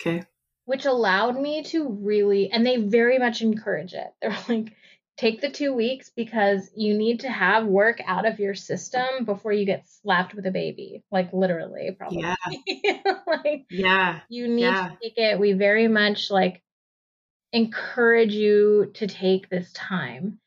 Okay. 0.00 0.24
Which 0.64 0.86
allowed 0.86 1.40
me 1.40 1.62
to 1.64 1.88
really, 1.88 2.50
and 2.50 2.66
they 2.66 2.78
very 2.78 3.18
much 3.18 3.42
encourage 3.42 3.94
it. 3.94 4.08
They're 4.22 4.36
like, 4.48 4.72
take 5.16 5.40
the 5.40 5.50
two 5.50 5.72
weeks 5.72 6.10
because 6.14 6.70
you 6.74 6.96
need 6.96 7.20
to 7.20 7.28
have 7.28 7.66
work 7.66 8.00
out 8.04 8.26
of 8.26 8.40
your 8.40 8.54
system 8.54 9.24
before 9.24 9.52
you 9.52 9.64
get 9.64 9.86
slapped 9.86 10.34
with 10.34 10.46
a 10.46 10.50
baby. 10.50 11.04
Like 11.12 11.32
literally, 11.32 11.94
probably. 11.96 12.22
Yeah. 12.22 13.14
like, 13.26 13.66
yeah. 13.70 14.20
You 14.28 14.48
need 14.48 14.62
yeah. 14.62 14.88
to 14.88 14.96
take 15.02 15.18
it. 15.18 15.38
We 15.38 15.52
very 15.52 15.86
much 15.86 16.30
like 16.30 16.62
encourage 17.52 18.34
you 18.34 18.90
to 18.94 19.06
take 19.06 19.48
this 19.48 19.70
time. 19.72 20.40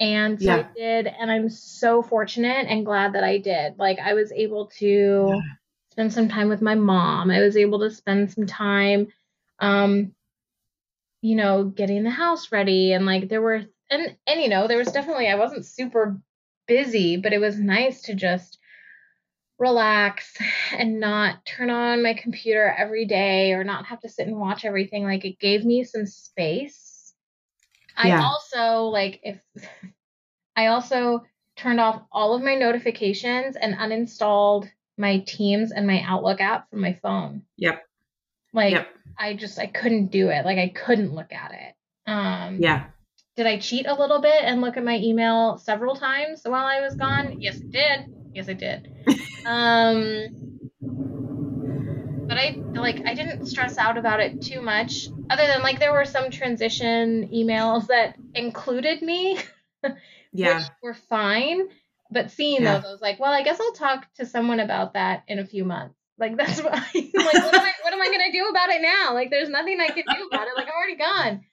And 0.00 0.38
so 0.38 0.46
yeah. 0.46 0.56
I 0.58 0.66
did, 0.76 1.06
and 1.06 1.30
I'm 1.30 1.48
so 1.48 2.02
fortunate 2.02 2.66
and 2.68 2.86
glad 2.86 3.14
that 3.14 3.24
I 3.24 3.38
did. 3.38 3.78
Like 3.78 3.98
I 3.98 4.14
was 4.14 4.30
able 4.32 4.66
to 4.78 5.30
yeah. 5.34 5.40
spend 5.90 6.12
some 6.12 6.28
time 6.28 6.48
with 6.48 6.62
my 6.62 6.76
mom. 6.76 7.30
I 7.30 7.40
was 7.40 7.56
able 7.56 7.80
to 7.80 7.90
spend 7.90 8.30
some 8.32 8.46
time 8.46 9.08
um 9.60 10.12
you 11.20 11.34
know, 11.34 11.64
getting 11.64 12.04
the 12.04 12.10
house 12.10 12.52
ready 12.52 12.92
and 12.92 13.04
like 13.04 13.28
there 13.28 13.42
were 13.42 13.64
and 13.90 14.16
and 14.26 14.40
you 14.40 14.48
know, 14.48 14.68
there 14.68 14.78
was 14.78 14.92
definitely 14.92 15.28
I 15.28 15.34
wasn't 15.34 15.66
super 15.66 16.20
busy, 16.66 17.16
but 17.16 17.32
it 17.32 17.40
was 17.40 17.58
nice 17.58 18.02
to 18.02 18.14
just 18.14 18.58
relax 19.58 20.36
and 20.72 21.00
not 21.00 21.44
turn 21.44 21.70
on 21.70 22.02
my 22.02 22.14
computer 22.14 22.72
every 22.78 23.04
day 23.06 23.52
or 23.52 23.64
not 23.64 23.86
have 23.86 24.00
to 24.00 24.08
sit 24.08 24.28
and 24.28 24.38
watch 24.38 24.64
everything. 24.64 25.04
Like 25.04 25.24
it 25.24 25.40
gave 25.40 25.64
me 25.64 25.82
some 25.82 26.06
space 26.06 26.87
yeah. 28.04 28.20
I 28.20 28.24
also 28.24 28.84
like 28.84 29.20
if 29.22 29.38
I 30.56 30.66
also 30.66 31.24
turned 31.56 31.80
off 31.80 32.02
all 32.12 32.34
of 32.34 32.42
my 32.42 32.54
notifications 32.54 33.56
and 33.56 33.74
uninstalled 33.74 34.68
my 34.96 35.18
Teams 35.20 35.72
and 35.72 35.86
my 35.86 36.02
Outlook 36.06 36.40
app 36.40 36.70
from 36.70 36.80
my 36.80 36.94
phone. 36.94 37.42
Yep. 37.56 37.82
Like 38.52 38.72
yep. 38.72 38.88
I 39.18 39.34
just 39.34 39.58
I 39.58 39.66
couldn't 39.66 40.06
do 40.06 40.28
it. 40.28 40.44
Like 40.44 40.58
I 40.58 40.68
couldn't 40.68 41.14
look 41.14 41.32
at 41.32 41.52
it. 41.52 42.10
Um 42.10 42.58
Yeah. 42.60 42.86
Did 43.36 43.46
I 43.46 43.58
cheat 43.58 43.86
a 43.86 43.94
little 43.94 44.20
bit 44.20 44.42
and 44.42 44.60
look 44.60 44.76
at 44.76 44.84
my 44.84 44.96
email 44.96 45.58
several 45.58 45.94
times 45.94 46.42
while 46.44 46.66
I 46.66 46.80
was 46.80 46.96
gone? 46.96 47.40
Yes, 47.40 47.56
I 47.56 47.70
did. 47.70 48.14
Yes, 48.34 48.48
I 48.48 48.52
did. 48.54 48.92
um 49.46 50.47
but 52.28 52.36
I 52.36 52.56
like 52.74 53.06
I 53.06 53.14
didn't 53.14 53.46
stress 53.46 53.78
out 53.78 53.96
about 53.96 54.20
it 54.20 54.42
too 54.42 54.60
much 54.60 55.08
other 55.30 55.46
than 55.46 55.62
like 55.62 55.80
there 55.80 55.92
were 55.92 56.04
some 56.04 56.30
transition 56.30 57.28
emails 57.28 57.86
that 57.86 58.16
included 58.34 59.00
me 59.00 59.38
yeah. 60.32 60.58
which 60.58 60.66
were 60.82 60.94
fine 60.94 61.68
but 62.10 62.30
seeing 62.30 62.62
yeah. 62.62 62.76
those 62.76 62.84
I 62.84 62.92
was 62.92 63.00
like 63.00 63.18
well 63.18 63.32
I 63.32 63.42
guess 63.42 63.58
I'll 63.58 63.72
talk 63.72 64.06
to 64.16 64.26
someone 64.26 64.60
about 64.60 64.92
that 64.92 65.24
in 65.26 65.38
a 65.38 65.46
few 65.46 65.64
months. 65.64 65.94
Like 66.18 66.36
that's 66.36 66.62
what 66.62 66.74
I, 66.74 66.78
like 66.94 67.14
what 67.14 67.54
am 67.54 67.60
I 67.60 67.72
what 67.82 67.92
am 67.94 68.02
I 68.02 68.06
gonna 68.06 68.32
do 68.32 68.48
about 68.48 68.68
it 68.70 68.82
now? 68.82 69.14
Like 69.14 69.30
there's 69.30 69.48
nothing 69.48 69.80
I 69.80 69.88
can 69.88 70.04
do 70.06 70.28
about 70.30 70.46
it. 70.48 70.56
Like 70.56 70.66
I'm 70.66 70.74
already 70.74 70.96
gone. 70.96 71.44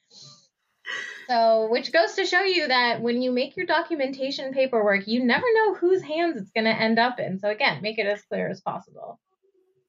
So 1.29 1.69
which 1.71 1.91
goes 1.91 2.13
to 2.15 2.25
show 2.25 2.43
you 2.43 2.67
that 2.67 3.01
when 3.01 3.21
you 3.21 3.31
make 3.31 3.55
your 3.55 3.65
documentation 3.65 4.53
paperwork 4.53 5.07
you 5.07 5.23
never 5.23 5.45
know 5.53 5.73
whose 5.75 6.03
hands 6.03 6.37
it's 6.37 6.51
going 6.51 6.65
to 6.65 6.71
end 6.75 6.99
up 6.99 7.19
in. 7.19 7.39
So 7.39 7.49
again 7.49 7.81
make 7.81 7.97
it 7.97 8.05
as 8.05 8.21
clear 8.23 8.49
as 8.49 8.59
possible 8.59 9.19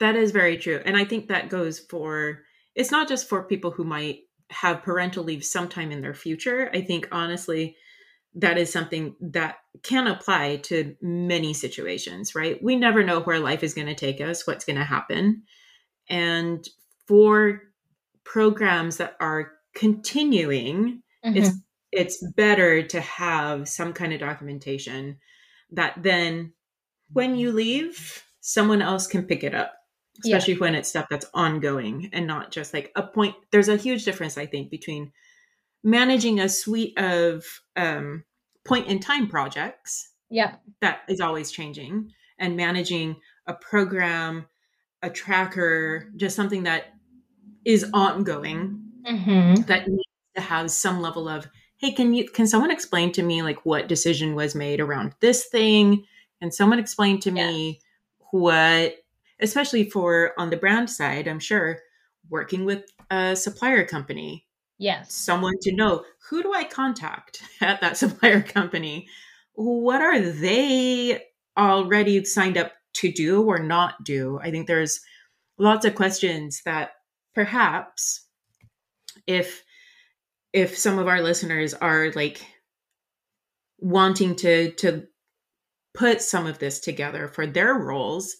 that 0.00 0.16
is 0.16 0.30
very 0.30 0.56
true. 0.56 0.80
And 0.84 0.96
I 0.96 1.04
think 1.04 1.28
that 1.28 1.48
goes 1.48 1.78
for 1.78 2.42
it's 2.74 2.90
not 2.90 3.08
just 3.08 3.28
for 3.28 3.42
people 3.42 3.70
who 3.70 3.84
might 3.84 4.20
have 4.50 4.82
parental 4.82 5.24
leave 5.24 5.44
sometime 5.44 5.90
in 5.90 6.02
their 6.02 6.14
future. 6.14 6.70
I 6.72 6.82
think 6.82 7.08
honestly, 7.10 7.76
that 8.34 8.58
is 8.58 8.70
something 8.70 9.16
that 9.20 9.56
can 9.82 10.06
apply 10.06 10.56
to 10.56 10.94
many 11.00 11.54
situations, 11.54 12.34
right? 12.34 12.62
We 12.62 12.76
never 12.76 13.02
know 13.02 13.20
where 13.20 13.40
life 13.40 13.62
is 13.62 13.72
going 13.72 13.86
to 13.86 13.94
take 13.94 14.20
us, 14.20 14.46
what's 14.46 14.66
going 14.66 14.76
to 14.76 14.84
happen. 14.84 15.44
And 16.08 16.68
for 17.08 17.62
programs 18.24 18.98
that 18.98 19.16
are 19.20 19.52
continuing, 19.74 21.02
mm-hmm. 21.24 21.36
it's 21.36 21.50
it's 21.92 22.22
better 22.36 22.82
to 22.82 23.00
have 23.00 23.68
some 23.68 23.94
kind 23.94 24.12
of 24.12 24.20
documentation 24.20 25.18
that 25.70 25.94
then 26.02 26.52
when 27.12 27.36
you 27.36 27.52
leave, 27.52 28.22
someone 28.40 28.82
else 28.82 29.06
can 29.06 29.22
pick 29.22 29.42
it 29.42 29.54
up 29.54 29.75
especially 30.24 30.54
yeah. 30.54 30.60
when 30.60 30.74
it's 30.74 30.88
stuff 30.88 31.06
that's 31.10 31.26
ongoing 31.34 32.08
and 32.12 32.26
not 32.26 32.50
just 32.50 32.72
like 32.74 32.90
a 32.96 33.02
point 33.02 33.34
there's 33.50 33.68
a 33.68 33.76
huge 33.76 34.04
difference 34.04 34.36
i 34.38 34.46
think 34.46 34.70
between 34.70 35.12
managing 35.84 36.40
a 36.40 36.48
suite 36.48 36.98
of 36.98 37.44
um, 37.76 38.24
point 38.64 38.86
in 38.88 38.98
time 39.00 39.28
projects 39.28 40.10
Yep. 40.28 40.60
that 40.80 41.00
is 41.08 41.20
always 41.20 41.52
changing 41.52 42.12
and 42.38 42.56
managing 42.56 43.16
a 43.46 43.54
program 43.54 44.46
a 45.02 45.08
tracker 45.10 46.10
just 46.16 46.34
something 46.34 46.64
that 46.64 46.86
is 47.64 47.86
ongoing 47.94 48.82
Mm-hmm. 49.06 49.62
that 49.68 49.86
needs 49.86 50.02
to 50.34 50.40
have 50.42 50.68
some 50.68 51.00
level 51.00 51.28
of 51.28 51.46
hey 51.76 51.92
can 51.92 52.12
you 52.12 52.28
can 52.28 52.48
someone 52.48 52.72
explain 52.72 53.12
to 53.12 53.22
me 53.22 53.42
like 53.42 53.64
what 53.64 53.86
decision 53.86 54.34
was 54.34 54.56
made 54.56 54.80
around 54.80 55.12
this 55.20 55.44
thing 55.46 56.04
and 56.40 56.52
someone 56.52 56.80
explain 56.80 57.20
to 57.20 57.30
me 57.30 57.78
what 58.32 58.96
especially 59.40 59.88
for 59.88 60.32
on 60.38 60.50
the 60.50 60.56
brand 60.56 60.88
side 60.88 61.26
i'm 61.28 61.40
sure 61.40 61.78
working 62.28 62.64
with 62.64 62.84
a 63.10 63.36
supplier 63.36 63.84
company 63.84 64.46
Yes. 64.78 65.14
someone 65.14 65.54
to 65.62 65.74
know 65.74 66.04
who 66.28 66.42
do 66.42 66.52
I 66.52 66.64
contact 66.64 67.42
at 67.60 67.80
that 67.80 67.96
supplier 67.96 68.42
company? 68.42 69.08
What 69.54 70.02
are 70.02 70.20
they 70.20 71.22
already 71.56 72.24
signed 72.24 72.58
up 72.58 72.72
to 72.94 73.10
do 73.10 73.42
or 73.42 73.58
not 73.58 74.04
do? 74.04 74.38
I 74.42 74.50
think 74.50 74.66
there's 74.66 75.00
lots 75.58 75.86
of 75.86 75.94
questions 75.94 76.62
that 76.64 76.90
perhaps 77.34 78.26
if 79.26 79.62
if 80.52 80.76
some 80.76 80.98
of 80.98 81.08
our 81.08 81.22
listeners 81.22 81.74
are 81.74 82.10
like 82.14 82.44
wanting 83.78 84.36
to 84.36 84.72
to 84.72 85.04
put 85.94 86.20
some 86.20 86.46
of 86.46 86.58
this 86.58 86.80
together 86.80 87.28
for 87.28 87.46
their 87.46 87.74
roles 87.74 88.36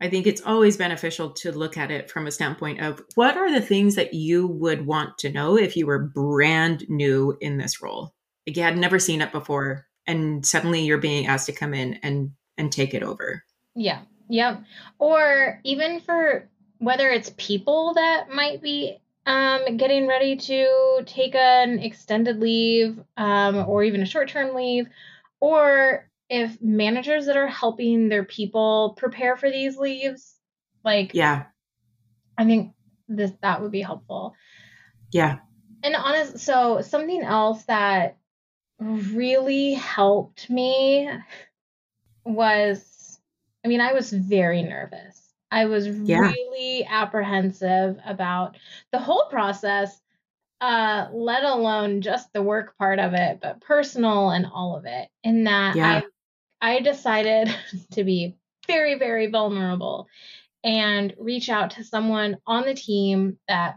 I 0.00 0.08
think 0.08 0.26
it's 0.26 0.40
always 0.40 0.76
beneficial 0.76 1.30
to 1.30 1.52
look 1.52 1.76
at 1.76 1.90
it 1.90 2.10
from 2.10 2.26
a 2.26 2.30
standpoint 2.30 2.80
of 2.80 3.02
what 3.14 3.36
are 3.36 3.52
the 3.52 3.60
things 3.60 3.96
that 3.96 4.14
you 4.14 4.46
would 4.46 4.86
want 4.86 5.18
to 5.18 5.30
know 5.30 5.58
if 5.58 5.76
you 5.76 5.86
were 5.86 5.98
brand 5.98 6.88
new 6.88 7.36
in 7.40 7.58
this 7.58 7.82
role? 7.82 8.14
Like 8.46 8.56
you 8.56 8.62
had 8.62 8.78
never 8.78 8.98
seen 8.98 9.20
it 9.20 9.32
before 9.32 9.86
and 10.06 10.44
suddenly 10.44 10.82
you're 10.82 10.98
being 10.98 11.26
asked 11.26 11.46
to 11.46 11.52
come 11.52 11.74
in 11.74 11.94
and 12.02 12.32
and 12.56 12.72
take 12.72 12.94
it 12.94 13.02
over. 13.02 13.44
Yeah. 13.74 14.02
Yep. 14.28 14.62
Or 14.98 15.60
even 15.64 16.00
for 16.00 16.48
whether 16.78 17.10
it's 17.10 17.32
people 17.36 17.94
that 17.94 18.30
might 18.30 18.62
be 18.62 18.98
um, 19.26 19.76
getting 19.76 20.06
ready 20.06 20.36
to 20.36 21.02
take 21.06 21.34
an 21.34 21.78
extended 21.78 22.40
leave 22.40 22.98
um, 23.16 23.56
or 23.68 23.84
even 23.84 24.02
a 24.02 24.06
short 24.06 24.28
term 24.28 24.54
leave, 24.54 24.88
or 25.40 26.08
if 26.30 26.62
managers 26.62 27.26
that 27.26 27.36
are 27.36 27.48
helping 27.48 28.08
their 28.08 28.24
people 28.24 28.94
prepare 28.96 29.36
for 29.36 29.50
these 29.50 29.76
leaves, 29.76 30.36
like 30.84 31.14
Yeah. 31.14 31.46
I 32.38 32.44
think 32.44 32.72
this 33.08 33.32
that 33.42 33.60
would 33.60 33.72
be 33.72 33.82
helpful. 33.82 34.34
Yeah. 35.12 35.40
And 35.82 35.96
honest, 35.96 36.38
so 36.38 36.80
something 36.82 37.22
else 37.22 37.64
that 37.64 38.16
really 38.78 39.74
helped 39.74 40.48
me 40.48 41.10
was, 42.24 43.20
I 43.64 43.68
mean, 43.68 43.80
I 43.80 43.92
was 43.92 44.12
very 44.12 44.62
nervous. 44.62 45.34
I 45.50 45.66
was 45.66 45.88
Yeah. 45.88 46.30
really 46.30 46.86
apprehensive 46.88 47.98
about 48.04 48.56
the 48.92 48.98
whole 48.98 49.26
process, 49.30 50.00
uh, 50.60 51.08
let 51.12 51.42
alone 51.42 52.02
just 52.02 52.32
the 52.32 52.42
work 52.42 52.76
part 52.78 52.98
of 53.00 53.14
it, 53.14 53.40
but 53.42 53.60
personal 53.60 54.30
and 54.30 54.46
all 54.46 54.76
of 54.76 54.84
it. 54.86 55.08
In 55.24 55.44
that 55.44 55.76
Yeah. 55.76 55.98
I 55.98 56.02
I 56.60 56.80
decided 56.80 57.54
to 57.92 58.04
be 58.04 58.36
very, 58.66 58.96
very 58.96 59.26
vulnerable 59.26 60.08
and 60.62 61.14
reach 61.18 61.48
out 61.48 61.72
to 61.72 61.84
someone 61.84 62.36
on 62.46 62.64
the 62.64 62.74
team 62.74 63.38
that 63.48 63.76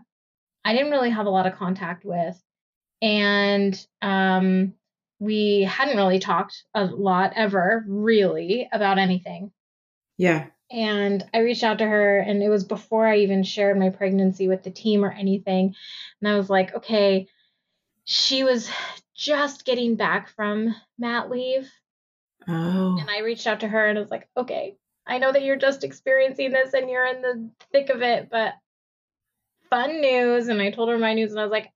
I 0.65 0.73
didn't 0.73 0.91
really 0.91 1.09
have 1.09 1.25
a 1.25 1.31
lot 1.31 1.47
of 1.47 1.55
contact 1.55 2.05
with. 2.05 2.41
And 3.01 3.87
um, 4.01 4.73
we 5.19 5.61
hadn't 5.61 5.97
really 5.97 6.19
talked 6.19 6.63
a 6.73 6.85
lot 6.85 7.33
ever, 7.35 7.83
really, 7.87 8.69
about 8.71 8.97
anything. 8.97 9.51
Yeah. 10.17 10.47
And 10.71 11.23
I 11.33 11.39
reached 11.39 11.63
out 11.63 11.79
to 11.79 11.85
her, 11.85 12.19
and 12.19 12.41
it 12.41 12.49
was 12.49 12.63
before 12.63 13.05
I 13.05 13.19
even 13.19 13.43
shared 13.43 13.77
my 13.77 13.89
pregnancy 13.89 14.47
with 14.47 14.63
the 14.63 14.71
team 14.71 15.03
or 15.03 15.11
anything. 15.11 15.75
And 16.21 16.31
I 16.31 16.37
was 16.37 16.49
like, 16.49 16.73
okay, 16.75 17.27
she 18.05 18.43
was 18.43 18.69
just 19.15 19.65
getting 19.65 19.95
back 19.95 20.29
from 20.29 20.75
mat 20.97 21.29
leave. 21.29 21.69
Oh. 22.47 22.97
And 22.99 23.09
I 23.09 23.19
reached 23.19 23.47
out 23.47 23.61
to 23.61 23.67
her 23.67 23.87
and 23.87 23.97
I 23.97 24.01
was 24.01 24.11
like, 24.11 24.27
okay, 24.35 24.77
I 25.05 25.17
know 25.17 25.31
that 25.31 25.43
you're 25.43 25.57
just 25.57 25.83
experiencing 25.83 26.51
this 26.51 26.73
and 26.73 26.89
you're 26.89 27.05
in 27.05 27.21
the 27.21 27.49
thick 27.71 27.89
of 27.89 28.01
it, 28.01 28.29
but 28.31 28.53
fun 29.69 30.01
news. 30.01 30.47
And 30.47 30.61
I 30.61 30.71
told 30.71 30.89
her 30.89 30.97
my 30.97 31.13
news 31.13 31.31
and 31.31 31.39
I 31.39 31.43
was 31.43 31.51
like, 31.51 31.69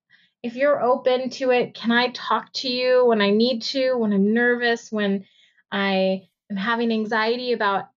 if 0.44 0.56
you're 0.56 0.82
open 0.82 1.30
to 1.32 1.52
it, 1.52 1.74
can 1.74 1.92
I 1.92 2.10
talk 2.10 2.54
to 2.54 2.70
you 2.70 3.06
when 3.06 3.22
I 3.22 3.32
need 3.32 3.64
to, 3.64 3.96
when 3.96 4.14
I'm 4.14 4.34
nervous, 4.34 4.92
when 4.92 5.26
I 5.72 6.28
am 6.50 6.58
having 6.58 6.92
anxiety 6.92 7.54
about 7.54 7.90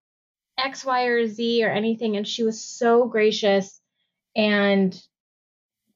X, 0.59 0.85
Y, 0.85 1.05
or 1.05 1.27
Z 1.27 1.65
or 1.65 1.71
anything? 1.71 2.17
And 2.17 2.27
she 2.27 2.43
was 2.43 2.65
so 2.65 3.07
gracious 3.07 3.81
and, 4.35 4.99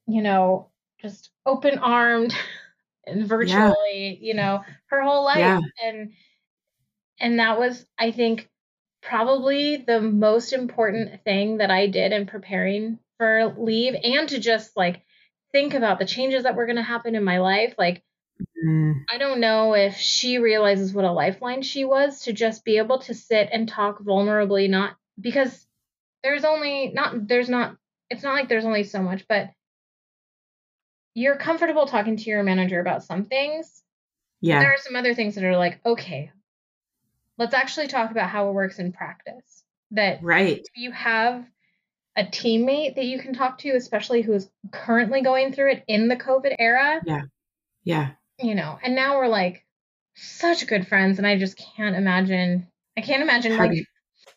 you 0.06 0.22
know, 0.22 0.70
just 1.00 1.30
open 1.46 1.78
armed 1.78 2.34
and 3.06 3.26
virtually, 3.26 4.18
you 4.20 4.34
know, 4.34 4.62
her 4.86 5.02
whole 5.02 5.24
life. 5.24 5.38
Yeah. 5.38 5.60
And 5.82 6.12
and 7.18 7.38
that 7.38 7.58
was, 7.58 7.84
I 7.98 8.10
think, 8.10 8.48
probably 9.02 9.76
the 9.76 10.00
most 10.00 10.52
important 10.52 11.22
thing 11.24 11.58
that 11.58 11.70
I 11.70 11.86
did 11.86 12.12
in 12.12 12.26
preparing 12.26 12.98
for 13.18 13.54
leave 13.58 13.94
and 14.02 14.28
to 14.30 14.38
just 14.38 14.76
like 14.76 15.04
think 15.52 15.74
about 15.74 15.98
the 15.98 16.06
changes 16.06 16.44
that 16.44 16.56
were 16.56 16.66
going 16.66 16.76
to 16.76 16.82
happen 16.82 17.14
in 17.14 17.22
my 17.24 17.38
life. 17.38 17.74
Like, 17.78 18.02
Mm. 18.64 19.04
I 19.10 19.18
don't 19.18 19.40
know 19.40 19.74
if 19.74 19.96
she 19.96 20.38
realizes 20.38 20.92
what 20.92 21.04
a 21.04 21.12
lifeline 21.12 21.62
she 21.62 21.84
was 21.84 22.22
to 22.22 22.32
just 22.32 22.64
be 22.64 22.78
able 22.78 22.98
to 23.00 23.14
sit 23.14 23.48
and 23.52 23.68
talk 23.68 24.00
vulnerably, 24.00 24.68
not 24.68 24.96
because 25.20 25.66
there's 26.22 26.44
only, 26.44 26.90
not, 26.92 27.28
there's 27.28 27.48
not, 27.48 27.76
it's 28.10 28.22
not 28.22 28.34
like 28.34 28.48
there's 28.48 28.64
only 28.64 28.84
so 28.84 29.02
much, 29.02 29.26
but 29.28 29.50
you're 31.14 31.36
comfortable 31.36 31.86
talking 31.86 32.16
to 32.16 32.24
your 32.24 32.42
manager 32.42 32.80
about 32.80 33.04
some 33.04 33.24
things. 33.24 33.82
Yeah. 34.40 34.60
There 34.60 34.72
are 34.72 34.78
some 34.78 34.96
other 34.96 35.14
things 35.14 35.36
that 35.36 35.44
are 35.44 35.56
like, 35.56 35.80
okay, 35.86 36.32
let's 37.38 37.54
actually 37.54 37.88
talk 37.88 38.10
about 38.10 38.30
how 38.30 38.48
it 38.48 38.52
works 38.52 38.78
in 38.78 38.92
practice. 38.92 39.64
That 39.90 40.22
Right. 40.22 40.58
if 40.58 40.76
you 40.76 40.92
have 40.92 41.44
a 42.16 42.24
teammate 42.24 42.94
that 42.96 43.04
you 43.04 43.18
can 43.18 43.34
talk 43.34 43.58
to, 43.58 43.70
especially 43.70 44.22
who's 44.22 44.48
currently 44.70 45.22
going 45.22 45.52
through 45.52 45.72
it 45.72 45.84
in 45.88 46.08
the 46.08 46.16
COVID 46.16 46.54
era, 46.58 47.00
Yeah. 47.04 47.22
Yeah. 47.84 48.10
You 48.38 48.54
know, 48.54 48.78
and 48.82 48.94
now 48.94 49.18
we're 49.18 49.28
like 49.28 49.64
such 50.16 50.66
good 50.66 50.86
friends, 50.88 51.18
and 51.18 51.26
I 51.26 51.38
just 51.38 51.56
can't 51.76 51.96
imagine. 51.96 52.68
I 52.96 53.00
can't 53.00 53.22
imagine 53.22 53.52
How 53.52 53.64
like 53.66 53.72
you- 53.76 53.84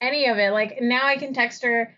any 0.01 0.27
of 0.27 0.37
it. 0.37 0.51
Like 0.51 0.81
now 0.81 1.05
I 1.05 1.17
can 1.17 1.33
text 1.33 1.63
her 1.63 1.95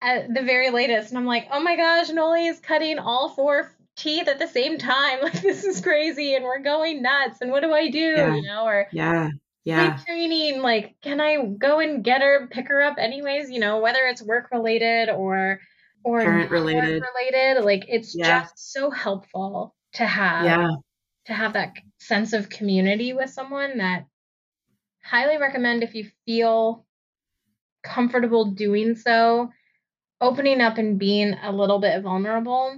at 0.00 0.32
the 0.32 0.42
very 0.42 0.70
latest, 0.70 1.10
and 1.10 1.18
I'm 1.18 1.26
like, 1.26 1.48
oh 1.50 1.60
my 1.60 1.76
gosh, 1.76 2.08
Noli 2.10 2.46
is 2.46 2.60
cutting 2.60 2.98
all 2.98 3.28
four 3.30 3.70
teeth 3.96 4.28
at 4.28 4.38
the 4.38 4.46
same 4.46 4.78
time. 4.78 5.18
Like 5.22 5.40
this 5.42 5.64
is 5.64 5.80
crazy, 5.80 6.34
and 6.34 6.44
we're 6.44 6.60
going 6.60 7.02
nuts. 7.02 7.40
And 7.40 7.50
what 7.50 7.62
do 7.62 7.72
I 7.72 7.90
do? 7.90 7.98
Yeah. 7.98 8.34
You 8.36 8.42
know, 8.42 8.64
or 8.64 8.86
Yeah. 8.92 9.30
Yeah. 9.68 9.96
sleep 9.96 10.06
training. 10.06 10.62
Like, 10.62 10.96
can 11.02 11.20
I 11.20 11.44
go 11.44 11.78
and 11.80 12.02
get 12.02 12.22
her, 12.22 12.48
pick 12.50 12.68
her 12.68 12.82
up 12.82 12.96
anyways? 12.98 13.50
You 13.50 13.60
know, 13.60 13.80
whether 13.80 14.00
it's 14.06 14.22
work 14.22 14.50
related 14.50 15.10
or 15.10 15.60
or 16.04 16.20
Parent 16.22 16.50
related. 16.50 17.02
related. 17.02 17.64
Like, 17.64 17.84
it's 17.88 18.14
Yeah. 18.16 18.40
just 18.42 18.72
so 18.72 18.90
helpful 18.90 19.74
to 19.94 20.06
have 20.06 20.44
Yeah. 20.44 20.68
to 21.26 21.32
have 21.34 21.52
that 21.54 21.74
sense 21.98 22.32
of 22.32 22.48
community 22.48 23.12
with 23.12 23.30
someone 23.30 23.78
that 23.78 24.06
highly 25.02 25.36
recommend 25.38 25.82
if 25.82 25.94
you 25.94 26.08
feel 26.24 26.86
comfortable 27.82 28.46
doing 28.52 28.94
so 28.96 29.50
opening 30.20 30.60
up 30.60 30.78
and 30.78 30.98
being 30.98 31.34
a 31.42 31.52
little 31.52 31.78
bit 31.78 32.02
vulnerable 32.02 32.74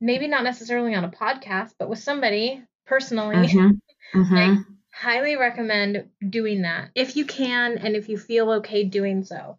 maybe 0.00 0.28
not 0.28 0.44
necessarily 0.44 0.94
on 0.94 1.04
a 1.04 1.10
podcast 1.10 1.72
but 1.78 1.88
with 1.88 1.98
somebody 1.98 2.62
personally 2.86 3.36
Mhm. 3.48 3.80
Mhm. 4.14 4.64
Highly 4.94 5.36
recommend 5.36 6.08
doing 6.28 6.62
that 6.62 6.90
if 6.94 7.16
you 7.16 7.24
can 7.24 7.78
and 7.78 7.96
if 7.96 8.08
you 8.08 8.18
feel 8.18 8.50
okay 8.52 8.84
doing 8.84 9.24
so 9.24 9.58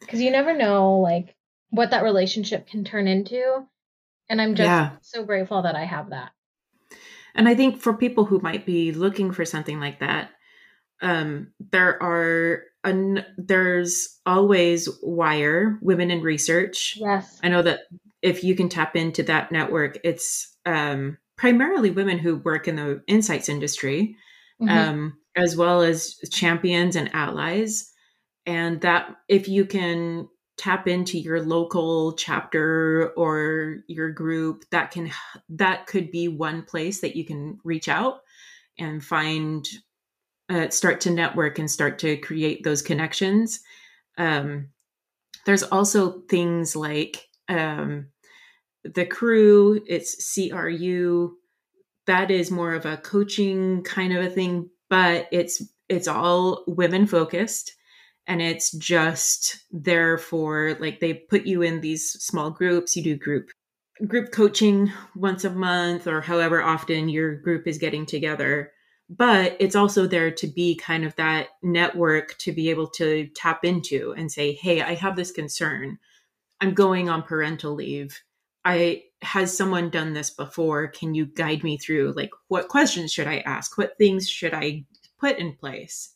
because 0.00 0.20
you 0.20 0.30
never 0.30 0.56
know 0.56 0.98
like 0.98 1.34
what 1.70 1.90
that 1.90 2.02
relationship 2.04 2.66
can 2.68 2.84
turn 2.84 3.06
into 3.08 3.64
and 4.28 4.40
i'm 4.40 4.54
just 4.54 4.66
Yeah. 4.66 4.90
so 5.02 5.24
grateful 5.24 5.62
that 5.62 5.76
i 5.76 5.84
have 5.84 6.10
that 6.10 6.32
And 7.34 7.48
I 7.48 7.54
think 7.54 7.80
for 7.80 7.92
people 7.94 8.24
who 8.24 8.40
might 8.40 8.64
be 8.66 8.92
looking 8.92 9.30
for 9.30 9.44
something 9.44 9.78
like 9.78 10.00
that, 10.00 10.30
um, 11.02 11.52
there 11.70 12.02
are 12.02 12.62
an, 12.82 13.24
there's 13.36 14.18
always 14.24 14.88
WIRe 15.02 15.78
Women 15.82 16.10
in 16.10 16.22
Research. 16.22 16.96
yes 16.98 17.38
I 17.42 17.48
know 17.48 17.62
that 17.62 17.80
if 18.22 18.42
you 18.42 18.56
can 18.56 18.68
tap 18.68 18.96
into 18.96 19.22
that 19.24 19.52
network, 19.52 19.98
it's 20.02 20.56
um, 20.64 21.18
primarily 21.36 21.90
women 21.90 22.18
who 22.18 22.36
work 22.36 22.66
in 22.68 22.76
the 22.76 23.02
insights 23.06 23.48
industry, 23.50 24.16
Mhm. 24.60 24.68
um, 24.70 25.18
as 25.36 25.56
well 25.56 25.82
as 25.82 26.16
champions 26.30 26.96
and 26.96 27.14
allies. 27.14 27.92
And 28.46 28.80
that 28.82 29.16
if 29.28 29.48
you 29.48 29.66
can 29.66 30.28
tap 30.56 30.88
into 30.88 31.18
your 31.18 31.42
local 31.42 32.14
chapter 32.14 33.10
or 33.16 33.78
your 33.88 34.10
group, 34.10 34.64
that 34.70 34.90
can 34.90 35.10
that 35.50 35.86
could 35.86 36.10
be 36.10 36.28
one 36.28 36.62
place 36.62 37.00
that 37.00 37.16
you 37.16 37.24
can 37.24 37.58
reach 37.64 37.88
out 37.88 38.20
and 38.78 39.04
find 39.04 39.66
uh, 40.48 40.68
start 40.70 41.00
to 41.02 41.10
network 41.10 41.58
and 41.58 41.70
start 41.70 41.98
to 42.00 42.16
create 42.18 42.62
those 42.64 42.82
connections. 42.82 43.60
Um, 44.18 44.68
there's 45.46 45.62
also 45.64 46.22
things 46.22 46.76
like 46.76 47.28
um, 47.48 48.08
the 48.84 49.06
crew. 49.06 49.82
it's 49.86 50.16
CRU. 50.34 51.38
That 52.06 52.30
is 52.30 52.50
more 52.50 52.74
of 52.74 52.86
a 52.86 52.96
coaching 52.96 53.82
kind 53.82 54.16
of 54.16 54.24
a 54.24 54.30
thing, 54.30 54.70
but 54.88 55.28
it's 55.32 55.62
it's 55.88 56.08
all 56.08 56.64
women 56.66 57.06
focused 57.06 57.72
and 58.26 58.42
it's 58.42 58.72
just 58.72 59.64
there 59.70 60.18
for 60.18 60.76
like 60.80 61.00
they 61.00 61.14
put 61.14 61.46
you 61.46 61.62
in 61.62 61.80
these 61.80 62.10
small 62.12 62.50
groups. 62.50 62.96
You 62.96 63.02
do 63.02 63.16
group 63.16 63.50
group 64.06 64.30
coaching 64.32 64.92
once 65.14 65.44
a 65.44 65.50
month 65.50 66.06
or 66.06 66.20
however 66.20 66.62
often 66.62 67.08
your 67.08 67.34
group 67.36 67.66
is 67.66 67.78
getting 67.78 68.04
together 68.04 68.70
but 69.08 69.56
it's 69.58 69.76
also 69.76 70.06
there 70.06 70.30
to 70.30 70.46
be 70.46 70.76
kind 70.76 71.02
of 71.02 71.16
that 71.16 71.48
network 71.62 72.36
to 72.36 72.52
be 72.52 72.68
able 72.68 72.88
to 72.88 73.26
tap 73.34 73.64
into 73.64 74.12
and 74.12 74.30
say 74.30 74.52
hey 74.52 74.82
i 74.82 74.92
have 74.92 75.16
this 75.16 75.30
concern. 75.32 75.98
I'm 76.60 76.74
going 76.74 77.08
on 77.08 77.22
parental 77.22 77.74
leave. 77.74 78.22
I 78.64 79.04
has 79.22 79.56
someone 79.56 79.90
done 79.90 80.12
this 80.12 80.30
before 80.30 80.88
can 80.88 81.14
you 81.14 81.26
guide 81.26 81.64
me 81.64 81.78
through 81.78 82.12
like 82.16 82.30
what 82.48 82.68
questions 82.68 83.12
should 83.12 83.26
i 83.26 83.38
ask 83.38 83.78
what 83.78 83.96
things 83.98 84.28
should 84.28 84.52
i 84.52 84.84
put 85.18 85.38
in 85.38 85.54
place 85.54 86.14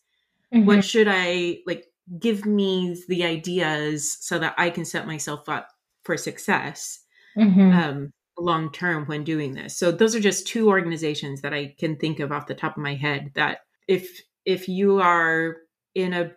mm-hmm. 0.52 0.66
what 0.66 0.84
should 0.84 1.08
i 1.08 1.58
like 1.66 1.86
give 2.18 2.44
me 2.44 3.02
the 3.08 3.24
ideas 3.24 4.18
so 4.20 4.38
that 4.38 4.54
i 4.58 4.68
can 4.68 4.84
set 4.84 5.06
myself 5.06 5.48
up 5.48 5.68
for 6.02 6.16
success 6.16 7.00
mm-hmm. 7.36 7.72
um, 7.72 8.12
long 8.40 8.70
term 8.72 9.06
when 9.06 9.24
doing 9.24 9.54
this. 9.54 9.76
So 9.76 9.92
those 9.92 10.14
are 10.14 10.20
just 10.20 10.46
two 10.46 10.68
organizations 10.68 11.42
that 11.42 11.54
I 11.54 11.74
can 11.78 11.96
think 11.96 12.20
of 12.20 12.32
off 12.32 12.46
the 12.46 12.54
top 12.54 12.76
of 12.76 12.82
my 12.82 12.94
head 12.94 13.32
that 13.34 13.60
if 13.86 14.22
if 14.44 14.68
you 14.68 15.00
are 15.00 15.56
in 15.94 16.12
a 16.12 16.32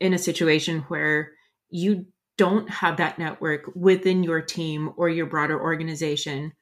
in 0.00 0.14
a 0.14 0.18
situation 0.18 0.80
where 0.88 1.32
you 1.68 2.06
don't 2.40 2.70
have 2.70 2.96
that 2.96 3.18
network 3.18 3.70
within 3.74 4.24
your 4.24 4.40
team 4.40 4.94
or 4.96 5.10
your 5.10 5.26
broader 5.26 5.60
organization, 5.60 6.54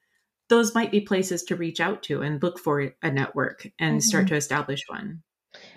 those 0.49 0.75
might 0.75 0.91
be 0.91 0.99
places 0.99 1.41
to 1.43 1.55
reach 1.55 1.79
out 1.79 2.03
to 2.03 2.21
and 2.21 2.43
look 2.43 2.59
for 2.59 2.91
a 3.01 3.09
network 3.09 3.65
and 3.79 3.93
mm-hmm. 3.93 4.01
start 4.01 4.27
to 4.27 4.35
establish 4.35 4.81
one. 4.87 5.23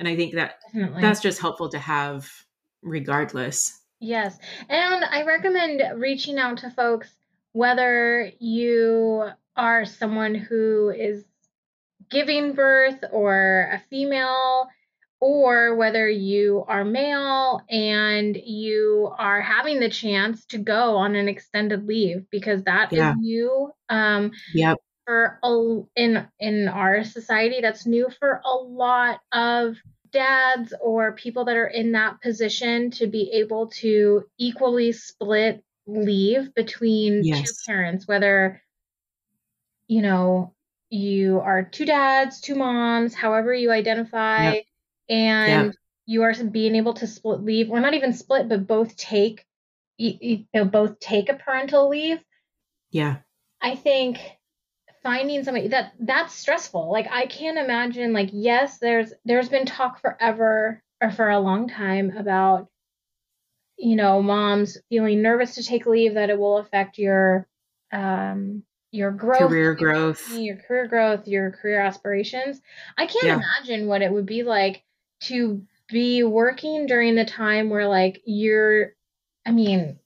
And 0.00 0.08
I 0.08 0.16
think 0.16 0.34
that 0.34 0.56
Definitely. 0.72 1.02
that's 1.02 1.20
just 1.20 1.40
helpful 1.40 1.68
to 1.68 1.78
have 1.78 2.28
regardless. 2.82 3.80
Yes. 4.00 4.36
And 4.68 5.04
I 5.04 5.22
recommend 5.22 5.80
reaching 6.00 6.36
out 6.36 6.58
to 6.58 6.70
folks 6.70 7.08
whether 7.52 8.32
you 8.40 9.30
are 9.56 9.84
someone 9.84 10.34
who 10.34 10.90
is 10.90 11.24
giving 12.10 12.54
birth 12.54 13.04
or 13.12 13.70
a 13.72 13.80
female 13.88 14.66
or 15.22 15.76
whether 15.76 16.08
you 16.08 16.64
are 16.66 16.84
male 16.84 17.62
and 17.70 18.36
you 18.36 19.08
are 19.18 19.40
having 19.40 19.78
the 19.78 19.88
chance 19.88 20.44
to 20.46 20.58
go 20.58 20.96
on 20.96 21.14
an 21.14 21.28
extended 21.28 21.86
leave 21.86 22.26
because 22.30 22.64
that 22.64 22.92
yeah. 22.92 23.12
is 23.12 23.16
new 23.18 23.70
um 23.88 24.32
yep 24.52 24.78
for 25.06 25.38
a, 25.44 25.80
in 25.94 26.26
in 26.40 26.66
our 26.66 27.04
society 27.04 27.60
that's 27.60 27.86
new 27.86 28.08
for 28.18 28.40
a 28.44 28.56
lot 28.56 29.20
of 29.30 29.76
dads 30.10 30.74
or 30.80 31.12
people 31.12 31.44
that 31.44 31.56
are 31.56 31.68
in 31.68 31.92
that 31.92 32.20
position 32.20 32.90
to 32.90 33.06
be 33.06 33.30
able 33.32 33.68
to 33.68 34.24
equally 34.38 34.90
split 34.90 35.62
leave 35.86 36.52
between 36.54 37.24
yes. 37.24 37.42
two 37.42 37.52
parents, 37.72 38.06
whether, 38.06 38.60
you 39.88 40.02
know, 40.02 40.52
you 40.90 41.40
are 41.40 41.62
two 41.62 41.86
dads, 41.86 42.40
two 42.40 42.54
moms, 42.54 43.14
however 43.14 43.54
you 43.54 43.70
identify, 43.70 44.52
yep. 44.52 44.64
And 45.12 45.66
yep. 45.66 45.74
you 46.06 46.22
are 46.22 46.34
being 46.44 46.74
able 46.74 46.94
to 46.94 47.06
split 47.06 47.42
leave, 47.42 47.70
or 47.70 47.80
not 47.80 47.94
even 47.94 48.14
split, 48.14 48.48
but 48.48 48.66
both 48.66 48.96
take, 48.96 49.44
you, 49.98 50.14
you 50.20 50.44
know, 50.54 50.64
both 50.64 50.98
take 51.00 51.28
a 51.28 51.34
parental 51.34 51.90
leave. 51.90 52.24
Yeah. 52.90 53.16
I 53.60 53.76
think 53.76 54.18
finding 55.02 55.44
somebody 55.44 55.68
that 55.68 55.92
that's 56.00 56.34
stressful. 56.34 56.90
Like 56.90 57.08
I 57.10 57.26
can't 57.26 57.58
imagine 57.58 58.14
like 58.14 58.30
yes, 58.32 58.78
there's 58.78 59.12
there's 59.24 59.50
been 59.50 59.66
talk 59.66 60.00
forever 60.00 60.82
or 61.02 61.10
for 61.10 61.28
a 61.28 61.40
long 61.40 61.68
time 61.68 62.16
about 62.16 62.68
you 63.76 63.96
know, 63.96 64.22
moms 64.22 64.78
feeling 64.88 65.22
nervous 65.22 65.56
to 65.56 65.62
take 65.62 65.86
leave 65.86 66.14
that 66.14 66.30
it 66.30 66.38
will 66.38 66.58
affect 66.58 66.98
your 66.98 67.46
um 67.92 68.62
your 68.92 69.10
growth, 69.10 69.50
career 69.50 69.74
growth, 69.74 70.32
your 70.32 70.56
career 70.56 70.86
growth, 70.86 71.26
your 71.26 71.50
career 71.50 71.80
aspirations. 71.80 72.60
I 72.96 73.06
can't 73.06 73.24
yeah. 73.24 73.40
imagine 73.40 73.88
what 73.88 74.02
it 74.02 74.12
would 74.12 74.26
be 74.26 74.42
like 74.42 74.84
to 75.22 75.62
be 75.88 76.22
working 76.22 76.86
during 76.86 77.14
the 77.14 77.24
time 77.24 77.68
where 77.70 77.86
like 77.88 78.22
you're 78.24 78.94
I 79.44 79.50
mean, 79.50 79.98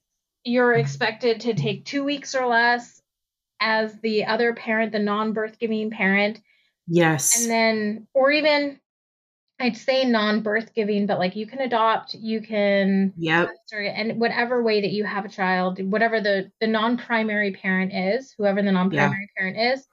you're 0.44 0.72
expected 0.72 1.40
to 1.42 1.54
take 1.54 1.84
2 1.84 2.02
weeks 2.02 2.34
or 2.34 2.46
less 2.46 3.02
as 3.60 3.98
the 4.00 4.24
other 4.24 4.54
parent, 4.54 4.92
the 4.92 4.98
non-birth 4.98 5.58
giving 5.58 5.90
parent. 5.90 6.40
Yes. 6.86 7.40
And 7.40 7.50
then 7.50 8.06
or 8.14 8.30
even 8.30 8.80
I'd 9.58 9.76
say 9.76 10.04
non-birth 10.04 10.74
giving, 10.74 11.06
but 11.06 11.18
like 11.18 11.34
you 11.34 11.46
can 11.46 11.60
adopt, 11.60 12.14
you 12.14 12.42
can 12.42 13.14
yep. 13.16 13.48
and 13.72 14.20
whatever 14.20 14.62
way 14.62 14.82
that 14.82 14.90
you 14.90 15.04
have 15.04 15.24
a 15.24 15.30
child, 15.30 15.80
whatever 15.90 16.20
the 16.20 16.50
the 16.60 16.66
non-primary 16.66 17.52
parent 17.52 17.92
is, 17.94 18.34
whoever 18.36 18.62
the 18.62 18.72
non-primary 18.72 19.30
yeah. 19.34 19.40
parent 19.40 19.78
is. 19.78 19.86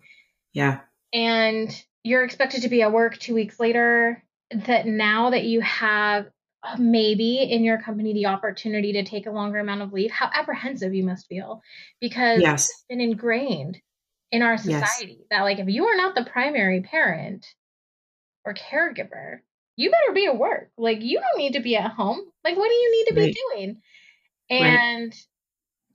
Yeah. 0.53 0.79
And 1.13 1.83
you're 2.03 2.23
expected 2.23 2.63
to 2.63 2.69
be 2.69 2.81
at 2.81 2.91
work 2.91 3.17
2 3.17 3.33
weeks 3.33 3.59
later 3.59 4.22
that 4.51 4.85
now 4.85 5.29
that 5.31 5.43
you 5.43 5.61
have 5.61 6.27
uh, 6.63 6.77
maybe 6.77 7.39
in 7.39 7.63
your 7.63 7.81
company 7.81 8.13
the 8.13 8.27
opportunity 8.27 8.93
to 8.93 9.03
take 9.03 9.25
a 9.25 9.31
longer 9.31 9.59
amount 9.59 9.81
of 9.81 9.91
leave, 9.91 10.11
how 10.11 10.29
apprehensive 10.33 10.93
you 10.93 11.03
must 11.03 11.27
feel 11.27 11.61
because 11.99 12.41
yes. 12.41 12.69
it's 12.69 12.85
been 12.89 13.01
ingrained 13.01 13.79
in 14.31 14.41
our 14.41 14.57
society 14.57 15.17
yes. 15.19 15.27
that 15.29 15.41
like 15.41 15.59
if 15.59 15.67
you 15.67 15.85
are 15.85 15.95
not 15.95 16.15
the 16.15 16.25
primary 16.25 16.81
parent 16.81 17.45
or 18.45 18.53
caregiver, 18.53 19.39
you 19.75 19.91
better 19.91 20.13
be 20.13 20.25
at 20.25 20.37
work. 20.37 20.69
Like 20.77 21.01
you 21.01 21.19
don't 21.19 21.37
need 21.37 21.53
to 21.53 21.59
be 21.59 21.75
at 21.75 21.91
home. 21.91 22.19
Like 22.43 22.57
what 22.57 22.67
do 22.67 22.73
you 22.73 22.91
need 22.91 23.05
to 23.05 23.21
right. 23.21 23.33
be 23.33 23.39
doing? 23.55 23.81
And 24.49 25.03
right. 25.03 25.25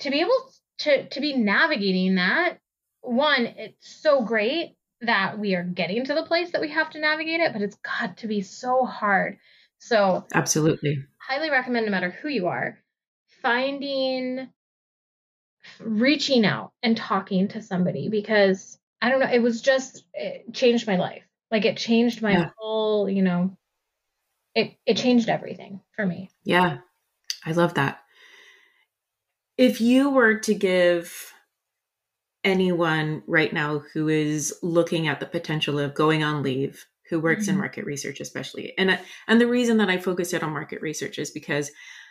to 0.00 0.10
be 0.10 0.20
able 0.20 0.50
to 0.78 1.08
to 1.08 1.20
be 1.20 1.36
navigating 1.36 2.16
that, 2.16 2.58
one, 3.00 3.46
it's 3.46 4.02
so 4.02 4.22
great 4.24 4.76
that 5.00 5.38
we 5.38 5.54
are 5.54 5.62
getting 5.62 6.04
to 6.04 6.14
the 6.14 6.24
place 6.24 6.52
that 6.52 6.60
we 6.60 6.70
have 6.70 6.90
to 6.90 7.00
navigate 7.00 7.40
it, 7.40 7.52
but 7.52 7.62
it's 7.62 7.76
got 7.76 8.18
to 8.18 8.26
be 8.26 8.40
so 8.40 8.84
hard. 8.84 9.38
So 9.78 10.26
Absolutely. 10.34 11.04
Highly 11.18 11.50
recommend 11.50 11.86
no 11.86 11.92
matter 11.92 12.10
who 12.10 12.28
you 12.28 12.48
are, 12.48 12.78
finding 13.42 14.48
reaching 15.80 16.46
out 16.46 16.72
and 16.82 16.96
talking 16.96 17.48
to 17.48 17.62
somebody 17.62 18.08
because 18.08 18.78
I 19.00 19.10
don't 19.10 19.20
know, 19.20 19.30
it 19.30 19.42
was 19.42 19.60
just 19.60 20.04
it 20.14 20.52
changed 20.52 20.86
my 20.86 20.96
life. 20.96 21.22
Like 21.50 21.64
it 21.64 21.76
changed 21.76 22.22
my 22.22 22.32
yeah. 22.32 22.50
whole, 22.56 23.08
you 23.08 23.22
know, 23.22 23.56
it 24.54 24.74
it 24.86 24.96
changed 24.96 25.28
everything 25.28 25.80
for 25.94 26.04
me. 26.04 26.30
Yeah. 26.44 26.78
I 27.44 27.52
love 27.52 27.74
that. 27.74 28.02
If 29.56 29.80
you 29.80 30.10
were 30.10 30.38
to 30.40 30.54
give 30.54 31.32
anyone 32.44 33.22
right 33.26 33.52
now 33.52 33.82
who 33.92 34.08
is 34.08 34.54
looking 34.62 35.08
at 35.08 35.20
the 35.20 35.26
potential 35.26 35.78
of 35.78 35.94
going 35.94 36.22
on 36.22 36.42
leave 36.42 36.86
who 37.10 37.18
works 37.20 37.44
mm-hmm. 37.44 37.52
in 37.52 37.58
market 37.58 37.84
research 37.84 38.20
especially 38.20 38.72
and 38.78 38.98
and 39.26 39.40
the 39.40 39.46
reason 39.46 39.78
that 39.78 39.90
I 39.90 39.98
focus 39.98 40.32
it 40.32 40.42
on 40.42 40.52
market 40.52 40.80
research 40.80 41.18
is 41.18 41.30
because 41.30 41.70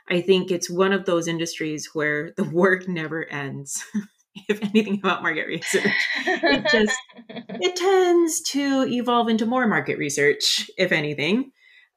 I 0.09 0.21
think 0.21 0.51
it's 0.51 0.69
one 0.69 0.93
of 0.93 1.05
those 1.05 1.27
industries 1.27 1.89
where 1.93 2.31
the 2.37 2.43
work 2.51 2.87
never 2.87 3.25
ends. 3.25 3.83
if 4.49 4.61
anything 4.61 4.99
about 5.03 5.23
market 5.23 5.47
research, 5.47 5.91
it 6.25 6.67
just 6.71 6.97
it 7.29 7.75
tends 7.75 8.41
to 8.41 8.85
evolve 8.87 9.29
into 9.29 9.45
more 9.45 9.67
market 9.67 9.97
research, 9.97 10.69
if 10.77 10.91
anything. 10.91 11.51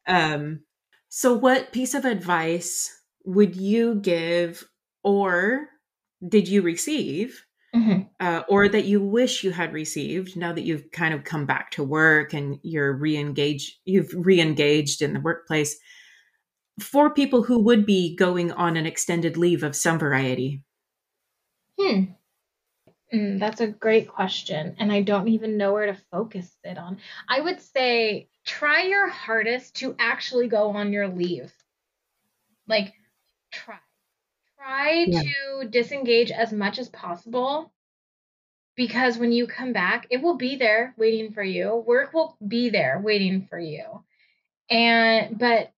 Um, 0.07 0.61
so, 1.09 1.35
what 1.35 1.73
piece 1.73 1.95
of 1.95 2.05
advice 2.05 2.91
would 3.25 3.57
you 3.57 3.97
give, 3.97 4.65
or 5.05 5.67
did 6.27 6.49
you 6.49 6.63
receive, 6.63 7.45
mm-hmm. 7.75 8.03
uh, 8.19 8.43
or 8.49 8.69
that 8.69 8.85
you 8.85 9.03
wish 9.03 9.45
you 9.45 9.51
had 9.51 9.73
received 9.73 10.37
now 10.37 10.53
that 10.53 10.65
you've 10.65 10.91
kind 10.91 11.15
of 11.15 11.25
come 11.25 11.47
back 11.47 11.71
to 11.73 11.85
work 11.85 12.33
and 12.33 12.59
you're 12.63 12.93
re-engaged, 12.93 13.79
you've 13.85 14.13
re-engaged 14.15 15.03
in 15.03 15.13
the 15.13 15.21
workplace 15.21 15.79
for 16.81 17.13
people 17.13 17.43
who 17.43 17.63
would 17.63 17.87
be 17.87 18.17
going 18.17 18.53
on 18.53 18.77
an 18.77 18.87
extended 18.87 19.37
leave 19.37 19.63
of 19.63 19.77
some 19.77 19.99
variety? 19.99 20.63
Hmm. 21.79 22.05
Mm, 23.13 23.41
that's 23.41 23.61
a 23.61 23.67
great 23.67 24.09
question. 24.09 24.77
And 24.79 24.93
I 24.93 25.03
don't 25.03 25.29
even 25.29 25.57
know 25.57 25.73
where 25.73 25.87
to 25.87 26.01
focus 26.11 26.57
it 26.63 26.79
on. 26.79 26.99
I 27.29 27.41
would 27.41 27.61
say 27.61 28.29
try 28.47 28.83
your 28.83 29.09
hardest 29.09 29.77
to 29.77 29.97
actually 29.99 30.49
go 30.49 30.71
on 30.71 30.93
your 30.93 31.09
leave. 31.09 31.53
Like. 32.67 32.95
Try 34.61 35.07
yeah. 35.09 35.23
to 35.23 35.69
disengage 35.69 36.31
as 36.31 36.53
much 36.53 36.79
as 36.79 36.89
possible 36.91 37.73
because 38.77 39.17
when 39.17 39.33
you 39.33 39.47
come 39.47 39.73
back, 39.73 40.07
it 40.11 40.21
will 40.21 40.37
be 40.37 40.57
there 40.57 40.95
waiting 40.99 41.33
for 41.33 41.43
you. 41.43 41.83
Work 41.87 42.13
will 42.13 42.37
be 42.47 42.69
there 42.69 43.01
waiting 43.03 43.47
for 43.49 43.59
you. 43.59 44.05
And 44.69 45.39
but 45.39 45.73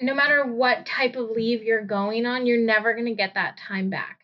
no 0.00 0.14
matter 0.14 0.44
what 0.44 0.84
type 0.86 1.14
of 1.14 1.30
leave 1.30 1.62
you're 1.62 1.84
going 1.84 2.26
on, 2.26 2.46
you're 2.46 2.58
never 2.64 2.94
going 2.94 3.06
to 3.06 3.14
get 3.14 3.34
that 3.34 3.58
time 3.58 3.88
back. 3.88 4.20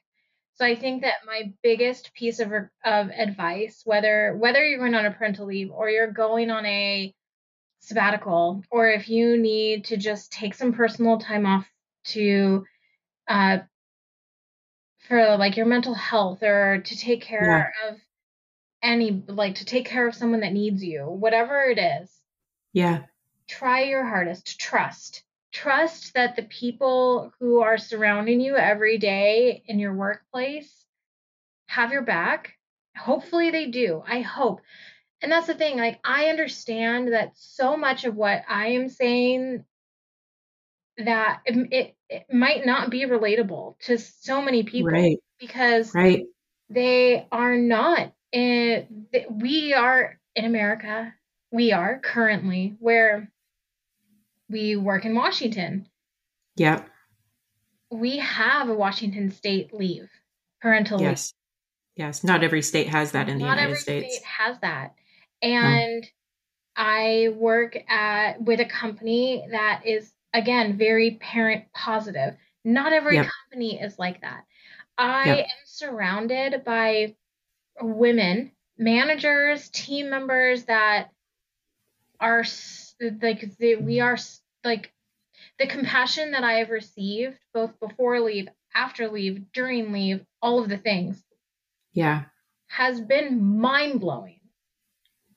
So 0.54 0.64
I 0.64 0.74
think 0.74 1.02
that 1.02 1.26
my 1.26 1.52
biggest 1.62 2.14
piece 2.14 2.40
of 2.40 2.50
of 2.84 3.10
advice, 3.10 3.82
whether 3.84 4.36
whether 4.36 4.64
you're 4.64 4.78
going 4.80 4.94
on 4.94 5.06
a 5.06 5.12
parental 5.12 5.46
leave 5.46 5.70
or 5.70 5.88
you're 5.88 6.10
going 6.10 6.50
on 6.50 6.66
a 6.66 7.14
sabbatical, 7.80 8.64
or 8.70 8.88
if 8.88 9.08
you 9.08 9.36
need 9.36 9.84
to 9.84 9.96
just 9.96 10.32
take 10.32 10.54
some 10.54 10.72
personal 10.72 11.18
time 11.18 11.46
off 11.46 11.66
to 12.06 12.64
uh, 13.28 13.58
for 15.08 15.36
like 15.36 15.56
your 15.56 15.66
mental 15.66 15.94
health 15.94 16.42
or 16.42 16.82
to 16.84 16.96
take 16.96 17.22
care 17.22 17.72
yeah. 17.84 17.90
of 17.90 18.00
any 18.82 19.24
like 19.28 19.56
to 19.56 19.64
take 19.64 19.86
care 19.86 20.06
of 20.06 20.14
someone 20.14 20.40
that 20.40 20.52
needs 20.52 20.82
you, 20.82 21.04
whatever 21.04 21.62
it 21.62 21.78
is. 21.78 22.10
Yeah. 22.72 23.04
Try 23.48 23.84
your 23.84 24.04
hardest 24.04 24.58
trust. 24.58 25.22
Trust 25.52 26.14
that 26.14 26.36
the 26.36 26.42
people 26.42 27.32
who 27.38 27.60
are 27.62 27.78
surrounding 27.78 28.40
you 28.40 28.56
every 28.56 28.98
day 28.98 29.62
in 29.66 29.78
your 29.78 29.94
workplace 29.94 30.84
have 31.66 31.92
your 31.92 32.02
back. 32.02 32.54
Hopefully 32.96 33.50
they 33.50 33.66
do. 33.66 34.02
I 34.06 34.20
hope. 34.20 34.60
And 35.22 35.32
that's 35.32 35.46
the 35.46 35.54
thing. 35.54 35.78
Like 35.78 36.00
I 36.04 36.26
understand 36.26 37.12
that 37.12 37.32
so 37.34 37.76
much 37.76 38.04
of 38.04 38.14
what 38.14 38.42
I 38.48 38.68
am 38.68 38.88
saying 38.88 39.64
that 40.98 41.40
it, 41.44 41.94
it, 42.08 42.26
might 42.32 42.64
not 42.64 42.90
be 42.90 43.04
relatable 43.04 43.78
to 43.80 43.98
so 43.98 44.40
many 44.40 44.62
people 44.62 44.90
right. 44.90 45.18
because 45.38 45.94
right. 45.94 46.24
they 46.70 47.26
are 47.32 47.56
not 47.56 48.12
in, 48.32 49.06
we 49.30 49.74
are 49.74 50.18
in 50.34 50.44
America, 50.44 51.12
we 51.50 51.72
are 51.72 51.98
currently 51.98 52.76
where 52.78 53.30
we 54.48 54.76
work 54.76 55.04
in 55.04 55.14
Washington. 55.14 55.88
Yeah. 56.56 56.82
We 57.90 58.18
have 58.18 58.68
a 58.68 58.74
Washington 58.74 59.30
state 59.30 59.74
leave, 59.74 60.08
parental 60.60 61.00
yes. 61.00 61.06
leave. 61.06 61.08
Yes. 61.08 61.32
Yes. 61.96 62.24
Not 62.24 62.44
every 62.44 62.62
state 62.62 62.88
has 62.88 63.12
that 63.12 63.28
in 63.28 63.38
the 63.38 63.44
Not 63.44 63.58
United 63.58 63.78
States. 63.78 64.16
State 64.16 64.24
has 64.26 64.58
that. 64.60 64.94
Oh. 65.42 65.46
And 65.46 66.02
no. 66.02 66.08
I 66.76 67.28
work 67.34 67.76
at 67.88 68.42
with 68.42 68.60
a 68.60 68.66
company 68.66 69.46
that 69.50 69.82
is 69.86 70.12
again 70.36 70.76
very 70.76 71.12
parent 71.12 71.64
positive. 71.72 72.36
Not 72.64 72.92
every 72.92 73.16
yep. 73.16 73.26
company 73.26 73.80
is 73.80 73.98
like 73.98 74.20
that. 74.20 74.44
I 74.98 75.24
yep. 75.26 75.38
am 75.38 75.64
surrounded 75.64 76.64
by 76.64 77.16
women, 77.80 78.52
managers, 78.78 79.68
team 79.70 80.10
members 80.10 80.64
that 80.64 81.10
are 82.20 82.44
like 83.22 83.56
they, 83.58 83.76
we 83.76 83.96
mm-hmm. 83.96 84.06
are 84.06 84.18
like 84.64 84.92
the 85.58 85.66
compassion 85.66 86.32
that 86.32 86.44
I 86.44 86.54
have 86.54 86.70
received 86.70 87.38
both 87.54 87.78
before 87.80 88.20
leave, 88.20 88.48
after 88.74 89.08
leave, 89.08 89.52
during 89.52 89.92
leave, 89.92 90.24
all 90.42 90.62
of 90.62 90.68
the 90.68 90.78
things. 90.78 91.22
Yeah. 91.92 92.24
Has 92.68 93.00
been 93.00 93.58
mind 93.58 94.00
blowing. 94.00 94.40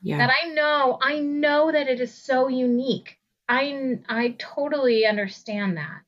Yeah. 0.01 0.17
That 0.17 0.31
I 0.43 0.49
know, 0.49 0.97
I 1.01 1.19
know 1.19 1.71
that 1.71 1.87
it 1.87 2.01
is 2.01 2.13
so 2.13 2.47
unique. 2.47 3.18
I 3.49 3.97
I 4.07 4.35
totally 4.37 5.05
understand 5.05 5.77
that. 5.77 6.01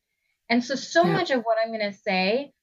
And 0.47 0.63
so 0.63 0.75
so 0.75 1.03
yeah. 1.03 1.13
much 1.13 1.31
of 1.31 1.41
what 1.41 1.57
I'm 1.61 1.71
going 1.71 1.91
to 1.91 1.97
say 1.97 2.53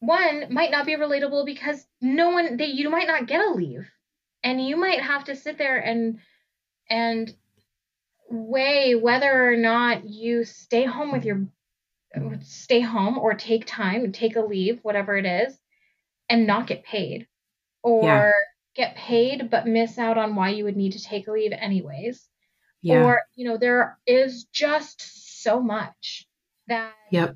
one 0.00 0.46
might 0.50 0.70
not 0.70 0.86
be 0.86 0.94
relatable 0.94 1.44
because 1.44 1.84
no 2.00 2.30
one 2.30 2.56
they 2.56 2.66
you 2.66 2.88
might 2.88 3.08
not 3.08 3.26
get 3.26 3.44
a 3.44 3.50
leave 3.50 3.90
and 4.44 4.64
you 4.64 4.76
might 4.76 5.00
have 5.00 5.24
to 5.24 5.34
sit 5.34 5.58
there 5.58 5.78
and 5.78 6.20
and 6.88 7.34
weigh 8.30 8.94
whether 8.94 9.52
or 9.52 9.56
not 9.56 10.08
you 10.08 10.44
stay 10.44 10.84
home 10.84 11.10
with 11.10 11.24
your 11.24 11.46
stay 12.40 12.80
home 12.80 13.18
or 13.18 13.34
take 13.34 13.66
time 13.66 14.12
take 14.12 14.36
a 14.36 14.40
leave 14.40 14.78
whatever 14.82 15.16
it 15.16 15.26
is 15.26 15.58
and 16.28 16.46
not 16.46 16.66
get 16.66 16.84
paid 16.84 17.26
or 17.82 18.04
yeah. 18.04 18.32
get 18.76 18.96
paid 18.96 19.50
but 19.50 19.66
miss 19.66 19.98
out 19.98 20.16
on 20.16 20.36
why 20.36 20.50
you 20.50 20.64
would 20.64 20.76
need 20.76 20.92
to 20.92 21.02
take 21.02 21.26
a 21.26 21.32
leave 21.32 21.52
anyways 21.52 22.28
yeah. 22.82 23.04
or 23.04 23.22
you 23.34 23.48
know 23.48 23.56
there 23.56 23.98
is 24.06 24.44
just 24.52 25.42
so 25.42 25.60
much 25.60 26.26
that 26.66 26.92
yep 27.10 27.34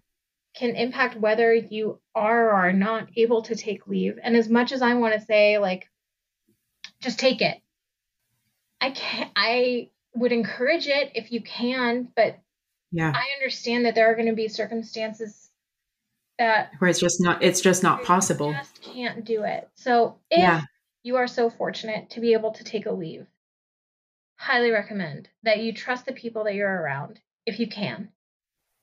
can 0.54 0.76
impact 0.76 1.16
whether 1.16 1.54
you 1.54 1.98
are 2.14 2.48
or 2.48 2.52
are 2.52 2.72
not 2.72 3.08
able 3.16 3.42
to 3.42 3.56
take 3.56 3.86
leave. 3.86 4.18
And 4.22 4.36
as 4.36 4.48
much 4.48 4.72
as 4.72 4.82
I 4.82 4.94
want 4.94 5.14
to 5.14 5.20
say, 5.20 5.58
like, 5.58 5.88
just 7.00 7.18
take 7.18 7.40
it, 7.40 7.58
I 8.80 8.90
can't, 8.90 9.30
I 9.34 9.90
would 10.14 10.32
encourage 10.32 10.86
it 10.86 11.12
if 11.14 11.32
you 11.32 11.40
can, 11.40 12.08
but 12.14 12.38
yeah, 12.90 13.12
I 13.14 13.24
understand 13.38 13.86
that 13.86 13.94
there 13.94 14.10
are 14.10 14.14
going 14.14 14.28
to 14.28 14.34
be 14.34 14.48
circumstances 14.48 15.50
that 16.38 16.72
where 16.78 16.90
it's 16.90 17.00
just 17.00 17.20
not, 17.20 17.42
it's 17.42 17.62
just 17.62 17.82
not 17.82 18.04
possible. 18.04 18.52
Just 18.52 18.82
can't 18.82 19.24
do 19.24 19.44
it. 19.44 19.70
So 19.74 20.18
if 20.30 20.40
yeah. 20.40 20.62
you 21.02 21.16
are 21.16 21.26
so 21.26 21.48
fortunate 21.48 22.10
to 22.10 22.20
be 22.20 22.34
able 22.34 22.52
to 22.52 22.64
take 22.64 22.84
a 22.84 22.92
leave, 22.92 23.26
highly 24.42 24.72
recommend 24.72 25.28
that 25.44 25.60
you 25.60 25.72
trust 25.72 26.04
the 26.04 26.12
people 26.12 26.42
that 26.42 26.54
you're 26.54 26.68
around 26.68 27.20
if 27.46 27.60
you 27.60 27.68
can. 27.68 28.08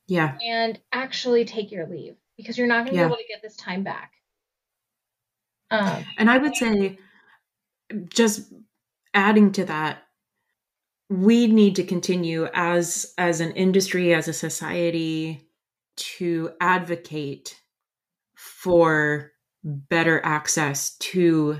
Yeah. 0.08 0.38
And 0.42 0.80
actually 0.94 1.44
take 1.44 1.70
your 1.70 1.86
leave 1.86 2.16
because 2.38 2.58
you're 2.58 2.66
not 2.66 2.86
going 2.86 2.96
to 2.96 2.96
yeah. 2.96 3.08
be 3.08 3.08
able 3.08 3.18
to 3.18 3.28
get 3.28 3.42
this 3.42 3.58
time 3.58 3.84
back. 3.84 4.14
Um, 5.70 6.06
and 6.18 6.32
I 6.32 6.38
would 6.38 6.56
say, 6.56 6.98
just 8.08 8.54
adding 9.14 9.52
to 9.52 9.66
that, 9.66 10.04
we 11.10 11.48
need 11.48 11.76
to 11.76 11.84
continue 11.84 12.48
as 12.54 13.14
as 13.18 13.42
an 13.42 13.52
industry, 13.52 14.14
as 14.14 14.28
a 14.28 14.34
society, 14.34 15.48
to 15.98 16.52
advocate 16.62 17.60
for 18.36 19.32
better 19.64 20.22
access 20.24 20.96
to 20.98 21.60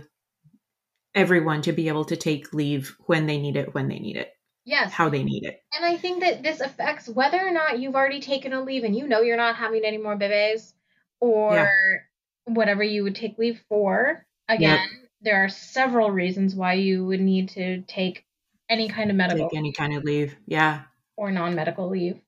everyone 1.20 1.62
to 1.64 1.74
be 1.74 1.88
able 1.88 2.06
to 2.06 2.16
take 2.16 2.54
leave 2.54 2.96
when 3.06 3.28
they 3.28 3.38
need 3.38 3.58
it, 3.58 3.74
when 3.74 3.88
they 3.88 4.00
need 4.00 4.16
it. 4.16 4.34
Yes. 4.66 4.92
How 4.92 5.10
they 5.10 5.24
need 5.24 5.44
it. 5.44 5.62
And 5.76 5.86
I 5.86 5.98
think 5.98 6.22
that 6.22 6.44
this 6.44 6.60
affects 6.60 7.10
whether 7.10 7.40
or 7.40 7.52
not 7.52 7.80
you've 7.80 7.96
already 7.96 8.22
taken 8.22 8.54
a 8.54 8.62
leave 8.62 8.84
and 8.84 8.96
you 8.96 9.08
know 9.08 9.22
you're 9.22 9.38
not 9.38 9.56
having 9.56 9.84
any 9.84 9.98
more 9.98 10.16
bebés 10.16 10.74
or 11.20 11.54
yeah. 11.56 12.54
whatever 12.54 12.84
you 12.84 13.04
would 13.04 13.16
take 13.16 13.38
leave 13.38 13.62
for. 13.68 14.26
Again, 14.48 14.80
yep. 14.80 15.10
there 15.22 15.44
are 15.44 15.50
several 15.50 16.12
reasons 16.12 16.56
why 16.56 16.74
you 16.74 17.06
would 17.06 17.22
need 17.22 17.50
to 17.50 17.82
take 17.82 18.26
any 18.70 18.88
kind 18.88 19.10
of 19.10 19.16
medical 19.16 19.50
take 19.50 19.58
any 19.58 19.72
kind 19.72 19.96
of 19.96 20.04
leave. 20.04 20.36
Yeah. 20.46 20.84
Or 21.18 21.32
non-medical 21.32 21.90
leave. 21.90 22.20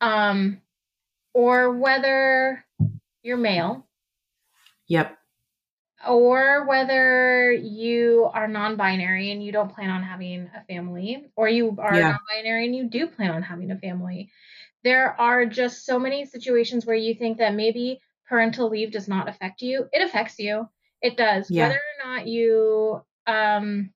Um 0.00 0.60
or 1.34 1.72
whether 1.72 2.64
you're 3.22 3.36
male. 3.36 3.86
Yep 4.86 5.18
or 6.06 6.66
whether 6.66 7.52
you 7.52 8.28
are 8.32 8.48
non-binary 8.48 9.30
and 9.30 9.44
you 9.44 9.52
don't 9.52 9.74
plan 9.74 9.90
on 9.90 10.02
having 10.02 10.50
a 10.56 10.64
family 10.64 11.30
or 11.36 11.48
you 11.48 11.76
are 11.78 11.94
yeah. 11.94 12.10
non-binary 12.10 12.66
and 12.66 12.76
you 12.76 12.88
do 12.88 13.06
plan 13.06 13.30
on 13.30 13.42
having 13.42 13.70
a 13.70 13.78
family 13.78 14.30
there 14.84 15.18
are 15.20 15.46
just 15.46 15.86
so 15.86 15.98
many 15.98 16.24
situations 16.24 16.84
where 16.84 16.96
you 16.96 17.14
think 17.14 17.38
that 17.38 17.54
maybe 17.54 18.00
parental 18.28 18.68
leave 18.68 18.90
does 18.90 19.08
not 19.08 19.28
affect 19.28 19.62
you 19.62 19.88
it 19.92 20.02
affects 20.02 20.38
you 20.38 20.68
it 21.00 21.16
does 21.16 21.50
yeah. 21.50 21.68
whether 21.68 21.76
or 21.78 22.08
not 22.08 22.26
you 22.26 23.02
um 23.26 23.90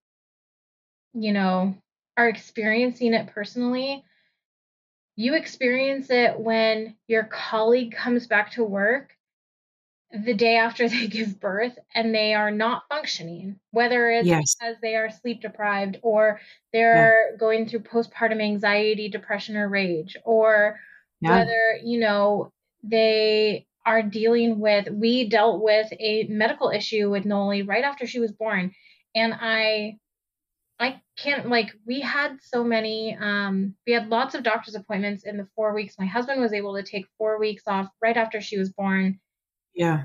you 1.13 1.33
know 1.33 1.75
are 2.15 2.29
experiencing 2.29 3.13
it 3.13 3.27
personally 3.27 4.03
you 5.15 5.33
experience 5.33 6.09
it 6.09 6.39
when 6.39 6.95
your 7.07 7.23
colleague 7.23 7.93
comes 7.93 8.27
back 8.27 8.51
to 8.51 8.63
work 8.63 9.16
the 10.11 10.33
day 10.33 10.55
after 10.55 10.87
they 10.87 11.07
give 11.07 11.39
birth 11.39 11.77
and 11.93 12.13
they 12.13 12.33
are 12.33 12.51
not 12.51 12.83
functioning, 12.89 13.59
whether 13.71 14.09
it's 14.11 14.27
yes. 14.27 14.55
because 14.55 14.75
they 14.81 14.95
are 14.95 15.09
sleep 15.09 15.41
deprived 15.41 15.97
or 16.01 16.39
they're 16.73 17.31
yeah. 17.31 17.37
going 17.37 17.67
through 17.67 17.81
postpartum 17.81 18.41
anxiety, 18.41 19.09
depression, 19.09 19.57
or 19.57 19.67
rage, 19.67 20.15
or 20.23 20.79
yeah. 21.21 21.39
whether, 21.39 21.79
you 21.83 21.99
know, 21.99 22.51
they 22.83 23.65
are 23.85 24.01
dealing 24.01 24.59
with, 24.59 24.89
we 24.89 25.29
dealt 25.29 25.61
with 25.61 25.91
a 25.99 26.25
medical 26.29 26.69
issue 26.69 27.09
with 27.09 27.25
Noli 27.25 27.63
right 27.63 27.83
after 27.83 28.05
she 28.05 28.19
was 28.19 28.31
born. 28.31 28.73
And 29.15 29.33
I, 29.33 29.97
I 30.79 31.01
can't 31.17 31.49
like 31.49 31.73
we 31.87 32.01
had 32.01 32.37
so 32.39 32.63
many 32.63 33.17
um 33.19 33.73
we 33.87 33.93
had 33.93 34.09
lots 34.09 34.35
of 34.35 34.43
doctor's 34.43 34.75
appointments 34.75 35.23
in 35.23 35.35
the 35.35 35.47
4 35.55 35.73
weeks 35.73 35.95
my 35.97 36.05
husband 36.05 36.39
was 36.39 36.53
able 36.53 36.75
to 36.75 36.83
take 36.83 37.07
4 37.17 37.39
weeks 37.39 37.63
off 37.65 37.87
right 37.99 38.15
after 38.15 38.41
she 38.41 38.59
was 38.59 38.71
born 38.71 39.19
yeah. 39.77 40.03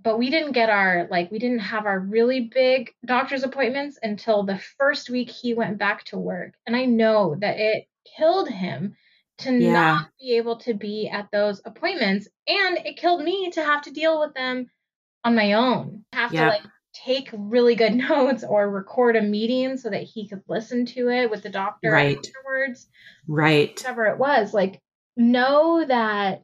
But 0.00 0.18
we 0.18 0.30
didn't 0.30 0.52
get 0.52 0.70
our 0.70 1.08
like 1.10 1.30
we 1.30 1.38
didn't 1.38 1.58
have 1.60 1.86
our 1.86 1.98
really 1.98 2.50
big 2.52 2.92
doctor's 3.04 3.42
appointments 3.42 3.98
until 4.02 4.42
the 4.44 4.60
first 4.78 5.10
week 5.10 5.30
he 5.30 5.54
went 5.54 5.78
back 5.78 6.04
to 6.06 6.18
work. 6.18 6.54
And 6.66 6.76
I 6.76 6.84
know 6.84 7.36
that 7.40 7.58
it 7.58 7.88
killed 8.16 8.48
him 8.48 8.96
to 9.38 9.52
yeah. 9.52 9.72
not 9.72 10.08
be 10.20 10.36
able 10.36 10.56
to 10.58 10.74
be 10.74 11.08
at 11.08 11.28
those 11.32 11.60
appointments 11.64 12.28
and 12.46 12.78
it 12.78 12.96
killed 12.96 13.22
me 13.22 13.50
to 13.52 13.64
have 13.64 13.82
to 13.82 13.90
deal 13.90 14.20
with 14.20 14.34
them 14.34 14.66
on 15.24 15.34
my 15.34 15.54
own. 15.54 16.04
Have 16.12 16.32
yeah. 16.32 16.44
to 16.44 16.48
like 16.50 16.62
take 16.92 17.30
really 17.32 17.74
good 17.74 17.94
notes 18.08 18.44
or 18.44 18.70
record 18.70 19.16
a 19.16 19.22
meeting 19.22 19.76
so 19.76 19.90
that 19.90 20.02
he 20.02 20.28
could 20.28 20.42
listen 20.48 20.86
to 20.86 21.08
it 21.08 21.30
with 21.30 21.42
the 21.42 21.50
doctor 21.50 21.90
Right. 21.90 22.18
afterwards 22.18 22.86
Right. 23.26 23.70
whatever 23.70 24.06
it 24.06 24.18
was 24.18 24.54
like 24.54 24.80
know 25.16 25.84
that 25.84 26.42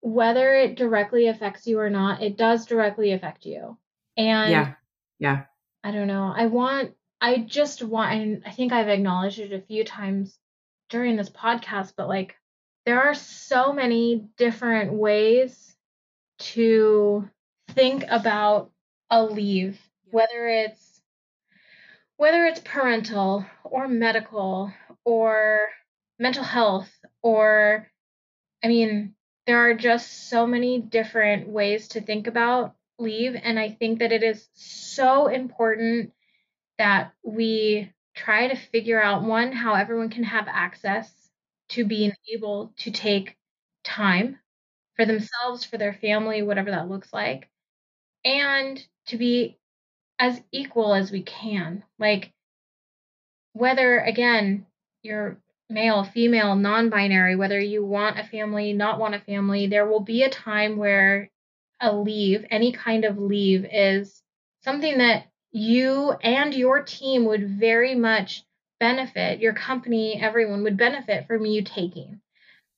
whether 0.00 0.54
it 0.54 0.76
directly 0.76 1.26
affects 1.26 1.66
you 1.66 1.78
or 1.78 1.90
not 1.90 2.22
it 2.22 2.36
does 2.36 2.66
directly 2.66 3.12
affect 3.12 3.44
you 3.44 3.76
and 4.16 4.50
Yeah. 4.50 4.74
Yeah. 5.18 5.44
i 5.82 5.90
don't 5.90 6.06
know 6.06 6.32
i 6.34 6.46
want 6.46 6.92
i 7.20 7.38
just 7.38 7.82
want 7.82 8.12
and 8.12 8.42
i 8.46 8.50
think 8.50 8.72
i've 8.72 8.88
acknowledged 8.88 9.38
it 9.38 9.52
a 9.52 9.60
few 9.60 9.84
times 9.84 10.38
during 10.88 11.16
this 11.16 11.30
podcast 11.30 11.94
but 11.96 12.08
like 12.08 12.36
there 12.86 13.02
are 13.02 13.14
so 13.14 13.72
many 13.72 14.28
different 14.36 14.92
ways 14.92 15.76
to 16.38 17.28
think 17.70 18.04
about 18.08 18.70
a 19.10 19.22
leave 19.22 19.78
whether 20.10 20.48
it's 20.48 21.02
whether 22.16 22.46
it's 22.46 22.60
parental 22.60 23.44
or 23.64 23.88
medical 23.88 24.72
or 25.04 25.68
mental 26.18 26.44
health 26.44 26.90
or 27.22 27.88
i 28.64 28.68
mean 28.68 29.14
there 29.48 29.68
are 29.70 29.74
just 29.74 30.30
so 30.30 30.46
many 30.46 30.80
different 30.80 31.48
ways 31.48 31.88
to 31.88 32.02
think 32.02 32.28
about 32.28 32.76
leave 33.00 33.36
and 33.42 33.58
i 33.58 33.70
think 33.70 34.00
that 34.00 34.12
it 34.12 34.22
is 34.22 34.48
so 34.54 35.28
important 35.28 36.12
that 36.78 37.12
we 37.24 37.92
try 38.16 38.48
to 38.48 38.56
figure 38.56 39.02
out 39.02 39.24
one 39.24 39.52
how 39.52 39.74
everyone 39.74 40.10
can 40.10 40.24
have 40.24 40.46
access 40.48 41.12
to 41.68 41.84
being 41.84 42.12
able 42.32 42.72
to 42.78 42.92
take 42.92 43.36
time 43.84 44.38
for 44.96 45.06
themselves 45.06 45.64
for 45.64 45.78
their 45.78 45.94
family 45.94 46.42
whatever 46.42 46.70
that 46.72 46.88
looks 46.90 47.12
like 47.12 47.48
and 48.24 48.86
to 49.06 49.16
be 49.16 49.58
as 50.18 50.40
equal 50.52 50.94
as 50.94 51.10
we 51.10 51.22
can. 51.22 51.84
Like 51.98 52.32
whether 53.52 53.98
again 53.98 54.66
you're 55.02 55.38
male 55.70 56.04
female 56.04 56.56
non-binary 56.56 57.36
whether 57.36 57.60
you 57.60 57.84
want 57.84 58.18
a 58.18 58.24
family 58.24 58.72
not 58.72 58.98
want 58.98 59.14
a 59.14 59.20
family 59.20 59.66
there 59.66 59.86
will 59.86 60.00
be 60.00 60.22
a 60.22 60.30
time 60.30 60.76
where 60.76 61.30
a 61.80 61.94
leave 61.94 62.44
any 62.50 62.72
kind 62.72 63.04
of 63.04 63.18
leave 63.18 63.66
is 63.70 64.22
something 64.64 64.98
that 64.98 65.26
you 65.52 66.12
and 66.22 66.54
your 66.54 66.82
team 66.82 67.24
would 67.24 67.48
very 67.58 67.94
much 67.94 68.44
benefit 68.80 69.40
your 69.40 69.52
company 69.52 70.20
everyone 70.20 70.62
would 70.62 70.76
benefit 70.76 71.26
from 71.26 71.44
you 71.44 71.62
taking 71.62 72.20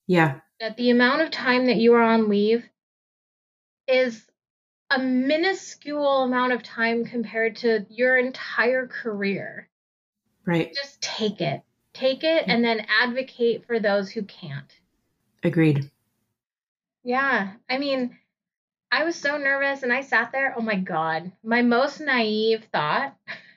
Yeah. 0.07 0.41
that 0.61 0.77
the 0.77 0.91
amount 0.91 1.23
of 1.23 1.31
time 1.31 1.67
that 1.67 1.77
you 1.77 1.95
are 1.95 2.03
on 2.03 2.29
leave 2.29 2.65
is 3.87 4.25
a 4.91 4.99
minuscule 4.99 6.23
amount 6.25 6.53
of 6.53 6.63
time 6.63 7.05
compared 7.05 7.57
to 7.57 7.87
your 7.89 8.17
entire 8.17 8.87
career. 8.87 9.69
Right. 10.45 10.75
Just 10.75 11.01
take 11.01 11.41
it. 11.41 11.63
Take 12.01 12.25
it 12.25 12.45
and 12.47 12.65
then 12.65 12.87
advocate 13.03 13.67
for 13.67 13.79
those 13.79 14.11
who 14.11 14.23
can't. 14.23 14.75
Agreed. 15.45 15.91
Yeah. 17.05 17.53
I 17.69 17.77
mean, 17.77 18.17
I 18.91 19.05
was 19.05 19.17
so 19.17 19.37
nervous 19.37 19.83
and 19.83 19.93
I 19.93 20.01
sat 20.01 20.33
there. 20.33 20.55
Oh 20.57 20.63
my 20.63 20.77
God. 20.77 21.31
My 21.45 21.61
most 21.61 22.01
naive 22.01 22.65
thought. 22.73 23.15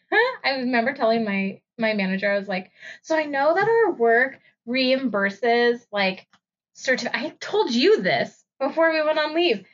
I 0.44 0.58
remember 0.58 0.94
telling 0.94 1.24
my 1.24 1.62
my 1.78 1.94
manager, 1.94 2.30
I 2.30 2.38
was 2.38 2.50
like, 2.50 2.70
so 3.02 3.18
I 3.18 3.24
know 3.24 3.56
that 3.56 3.68
our 3.68 3.94
work 3.94 4.40
reimburses 4.68 5.80
like 5.90 6.28
certif 6.76 7.12
I 7.14 7.30
told 7.40 7.74
you 7.74 8.02
this 8.02 8.44
before 8.60 8.92
we 8.92 9.02
went 9.02 9.20
on 9.20 9.34
leave. 9.34 9.66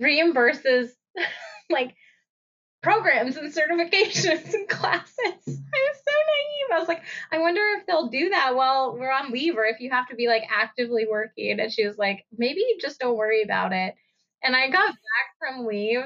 Reimburses 0.00 0.90
like 1.70 1.96
programs 2.86 3.36
and 3.36 3.52
certifications 3.52 4.54
and 4.54 4.68
classes. 4.68 5.10
I 5.18 5.26
was 5.26 5.44
so 5.48 6.14
naive. 6.22 6.72
I 6.72 6.78
was 6.78 6.86
like, 6.86 7.02
I 7.32 7.38
wonder 7.38 7.60
if 7.76 7.84
they'll 7.84 8.06
do 8.06 8.28
that 8.28 8.54
while 8.54 8.96
we're 8.96 9.10
on 9.10 9.32
leave 9.32 9.56
or 9.56 9.64
if 9.64 9.80
you 9.80 9.90
have 9.90 10.06
to 10.10 10.14
be 10.14 10.28
like 10.28 10.44
actively 10.48 11.04
working. 11.10 11.58
And 11.58 11.72
she 11.72 11.84
was 11.84 11.98
like, 11.98 12.24
maybe 12.38 12.62
just 12.80 13.00
don't 13.00 13.16
worry 13.16 13.42
about 13.42 13.72
it. 13.72 13.96
And 14.40 14.54
I 14.54 14.70
got 14.70 14.86
back 14.86 14.96
from 15.40 15.66
leave 15.66 16.04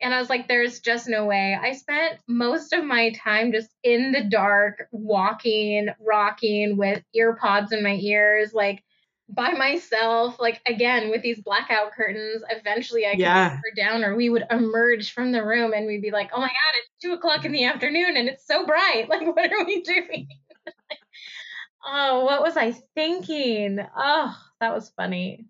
and 0.00 0.14
I 0.14 0.20
was 0.20 0.30
like, 0.30 0.46
there's 0.46 0.78
just 0.78 1.08
no 1.08 1.24
way. 1.24 1.58
I 1.60 1.72
spent 1.72 2.20
most 2.28 2.72
of 2.72 2.84
my 2.84 3.10
time 3.10 3.50
just 3.50 3.70
in 3.82 4.12
the 4.12 4.22
dark, 4.22 4.86
walking, 4.92 5.88
rocking 5.98 6.76
with 6.76 7.02
ear 7.14 7.34
pods 7.34 7.72
in 7.72 7.82
my 7.82 7.94
ears, 7.94 8.54
like 8.54 8.84
by 9.28 9.52
myself, 9.52 10.38
like 10.38 10.60
again 10.66 11.10
with 11.10 11.22
these 11.22 11.40
blackout 11.40 11.92
curtains. 11.92 12.42
Eventually 12.48 13.06
I 13.06 13.12
could 13.12 13.20
Yeah. 13.20 13.56
her 13.56 13.72
down 13.76 14.04
or 14.04 14.14
we 14.14 14.30
would 14.30 14.44
emerge 14.50 15.12
from 15.12 15.32
the 15.32 15.44
room 15.44 15.72
and 15.72 15.86
we'd 15.86 16.02
be 16.02 16.10
like, 16.12 16.30
oh 16.32 16.40
my 16.40 16.46
God, 16.46 16.74
it's 16.78 16.90
two 17.02 17.12
o'clock 17.12 17.44
in 17.44 17.52
the 17.52 17.64
afternoon 17.64 18.16
and 18.16 18.28
it's 18.28 18.46
so 18.46 18.64
bright. 18.66 19.08
Like, 19.08 19.26
what 19.34 19.52
are 19.52 19.64
we 19.64 19.82
doing? 19.82 20.28
oh, 21.86 22.24
what 22.24 22.42
was 22.42 22.56
I 22.56 22.72
thinking? 22.94 23.78
Oh, 23.96 24.36
that 24.60 24.74
was 24.74 24.90
funny. 24.90 25.46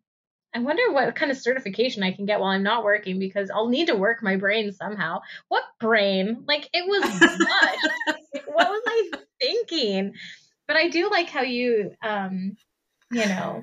I 0.55 0.61
wonder 0.61 0.91
what 0.91 1.15
kind 1.15 1.31
of 1.31 1.37
certification 1.37 2.03
I 2.03 2.13
can 2.13 2.25
get 2.25 2.41
while 2.41 2.51
I'm 2.51 2.63
not 2.63 2.85
working 2.85 3.19
because 3.19 3.51
I'll 3.51 3.69
need 3.69 3.89
to 3.89 3.95
work 3.97 4.23
my 4.23 4.37
brain 4.37 4.73
somehow. 4.73 5.21
What 5.49 5.65
brain? 5.81 6.45
Like 6.47 6.69
it 6.73 6.87
was. 6.87 7.05
Like, 8.35 8.47
what 8.47 8.69
was 8.69 8.83
I 8.87 9.11
thinking? 9.41 10.15
But 10.67 10.77
I 10.77 10.89
do 10.89 11.11
like 11.11 11.29
how 11.29 11.43
you 11.43 11.93
um, 12.03 12.57
you 13.11 13.27
know, 13.27 13.63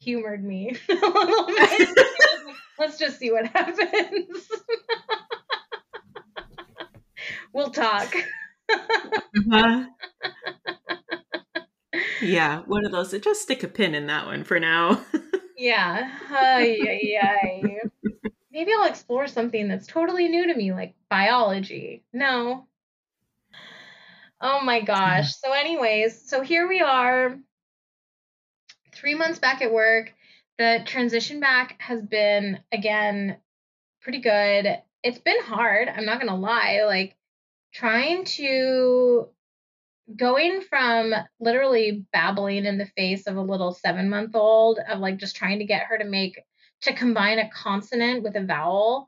humored 0.00 0.44
me 0.44 0.76
a 0.88 0.92
little 0.92 1.46
bit. 1.46 1.98
Let's 2.78 2.98
just 2.98 3.18
see 3.18 3.30
what 3.30 3.46
happens. 3.46 4.48
we'll 7.52 7.70
talk. 7.70 8.12
Uh-huh. 8.70 9.84
yeah. 12.20 12.62
One 12.66 12.84
of 12.84 12.92
those. 12.92 13.12
Just 13.20 13.42
stick 13.42 13.62
a 13.62 13.68
pin 13.68 13.94
in 13.94 14.06
that 14.06 14.26
one 14.26 14.42
for 14.42 14.58
now. 14.58 15.00
Yeah. 15.56 16.10
Ay, 16.30 16.78
ay, 16.82 17.18
ay. 17.22 17.78
Maybe 18.50 18.72
I'll 18.72 18.88
explore 18.88 19.28
something 19.28 19.68
that's 19.68 19.86
totally 19.86 20.28
new 20.28 20.48
to 20.48 20.54
me, 20.54 20.72
like 20.72 20.94
biology. 21.08 22.04
No. 22.12 22.66
Oh 24.40 24.60
my 24.60 24.80
gosh. 24.80 25.36
So, 25.36 25.52
anyways, 25.52 26.28
so 26.28 26.40
here 26.42 26.66
we 26.68 26.80
are, 26.80 27.38
three 29.02 29.14
months 29.16 29.38
back 29.40 29.60
at 29.60 29.72
work. 29.72 30.14
The 30.58 30.82
transition 30.86 31.40
back 31.40 31.76
has 31.80 32.02
been, 32.02 32.60
again, 32.72 33.36
pretty 34.00 34.20
good. 34.20 34.78
It's 35.02 35.18
been 35.18 35.42
hard. 35.42 35.88
I'm 35.88 36.06
not 36.06 36.20
going 36.20 36.32
to 36.32 36.38
lie. 36.38 36.84
Like, 36.86 37.16
trying 37.74 38.24
to 38.24 39.28
going 40.16 40.62
from 40.62 41.14
literally 41.40 42.04
babbling 42.12 42.66
in 42.66 42.78
the 42.78 42.86
face 42.96 43.26
of 43.26 43.36
a 43.36 43.40
little 43.42 43.72
seven 43.72 44.10
month 44.10 44.34
old 44.34 44.78
of 44.88 44.98
like 45.00 45.16
just 45.16 45.36
trying 45.36 45.60
to 45.60 45.64
get 45.64 45.84
her 45.84 45.98
to 45.98 46.04
make 46.04 46.40
to 46.82 46.92
combine 46.92 47.38
a 47.38 47.50
consonant 47.50 48.22
with 48.22 48.36
a 48.36 48.44
vowel 48.44 49.06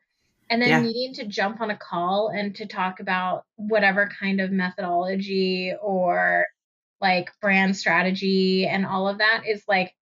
and 0.50 0.62
then 0.62 0.68
Yeah. 0.70 0.80
needing 0.80 1.14
to 1.14 1.26
jump 1.26 1.60
on 1.60 1.70
a 1.70 1.76
call 1.76 2.28
and 2.28 2.54
to 2.56 2.66
talk 2.66 3.00
about 3.00 3.44
whatever 3.56 4.08
kind 4.20 4.40
of 4.40 4.50
methodology 4.52 5.74
or 5.82 6.46
like 7.00 7.30
brand 7.40 7.76
strategy 7.76 8.66
and 8.66 8.86
all 8.86 9.08
of 9.08 9.18
that 9.18 9.44
is 9.46 9.62
like 9.68 9.94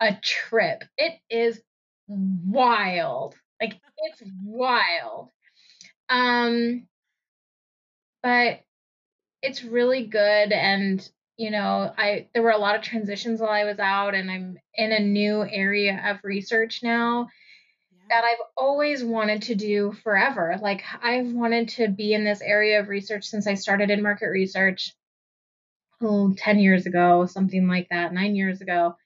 a 0.00 0.14
trip. 0.14 0.84
It 0.96 1.14
is 1.30 1.60
wild. 2.06 3.34
Like 3.60 3.80
it's 3.98 4.22
wild. 4.44 5.30
Um 6.08 6.86
but 8.22 8.60
it's 9.42 9.62
really 9.62 10.06
good 10.06 10.50
and 10.52 11.08
you 11.36 11.50
know 11.50 11.92
i 11.98 12.26
there 12.32 12.42
were 12.42 12.50
a 12.50 12.58
lot 12.58 12.74
of 12.74 12.82
transitions 12.82 13.40
while 13.40 13.50
i 13.50 13.64
was 13.64 13.78
out 13.78 14.14
and 14.14 14.30
i'm 14.30 14.56
in 14.74 14.92
a 14.92 15.00
new 15.00 15.44
area 15.44 16.02
of 16.06 16.18
research 16.24 16.80
now 16.82 17.28
that 18.08 18.24
i've 18.24 18.46
always 18.56 19.02
wanted 19.04 19.42
to 19.42 19.54
do 19.54 19.92
forever. 20.02 20.56
Like 20.60 20.82
i've 21.02 21.32
wanted 21.32 21.68
to 21.70 21.88
be 21.88 22.14
in 22.14 22.24
this 22.24 22.40
area 22.40 22.80
of 22.80 22.88
research 22.88 23.24
since 23.24 23.46
i 23.46 23.54
started 23.54 23.90
in 23.90 24.02
market 24.02 24.28
research 24.28 24.94
oh, 26.02 26.34
10 26.36 26.58
years 26.58 26.86
ago 26.86 27.26
something 27.26 27.66
like 27.68 27.88
that 27.90 28.12
9 28.12 28.34
years 28.36 28.60
ago 28.60 28.96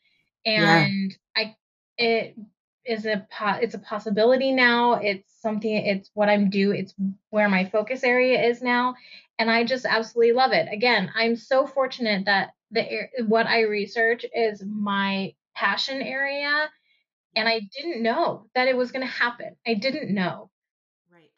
Yeah. 0.45 0.87
and 0.87 1.17
i 1.37 1.55
it 1.97 2.37
is 2.85 3.05
a 3.07 3.27
po- 3.31 3.59
it's 3.61 3.75
a 3.75 3.79
possibility 3.79 4.53
now 4.53 4.95
it's 4.95 5.33
something 5.41 5.73
it's 5.75 6.11
what 6.15 6.29
i'm 6.29 6.49
do 6.51 6.73
it's 6.73 6.95
where 7.31 7.49
my 7.49 7.65
focus 7.69 8.03
area 8.05 8.43
is 8.43 8.63
now 8.63 8.95
and 9.39 9.51
I 9.51 9.65
just 9.65 9.85
absolutely 9.85 10.33
love 10.33 10.53
it. 10.53 10.69
Again, 10.71 11.11
I'm 11.15 11.37
so 11.37 11.67
fortunate 11.67 12.25
that 12.27 12.51
the 12.71 13.09
what 13.27 13.47
I 13.47 13.63
research 13.63 14.25
is 14.35 14.63
my 14.65 15.35
passion 15.55 16.03
area, 16.03 16.69
and 17.37 17.49
I 17.49 17.61
didn't 17.77 18.03
know 18.03 18.47
that 18.55 18.69
it 18.69 18.77
was 18.77 18.93
going 18.93 19.07
to 19.07 19.13
happen. 19.13 19.57
I 19.67 19.75
didn't 19.75 20.13
know, 20.13 20.51
Right. 21.13 21.31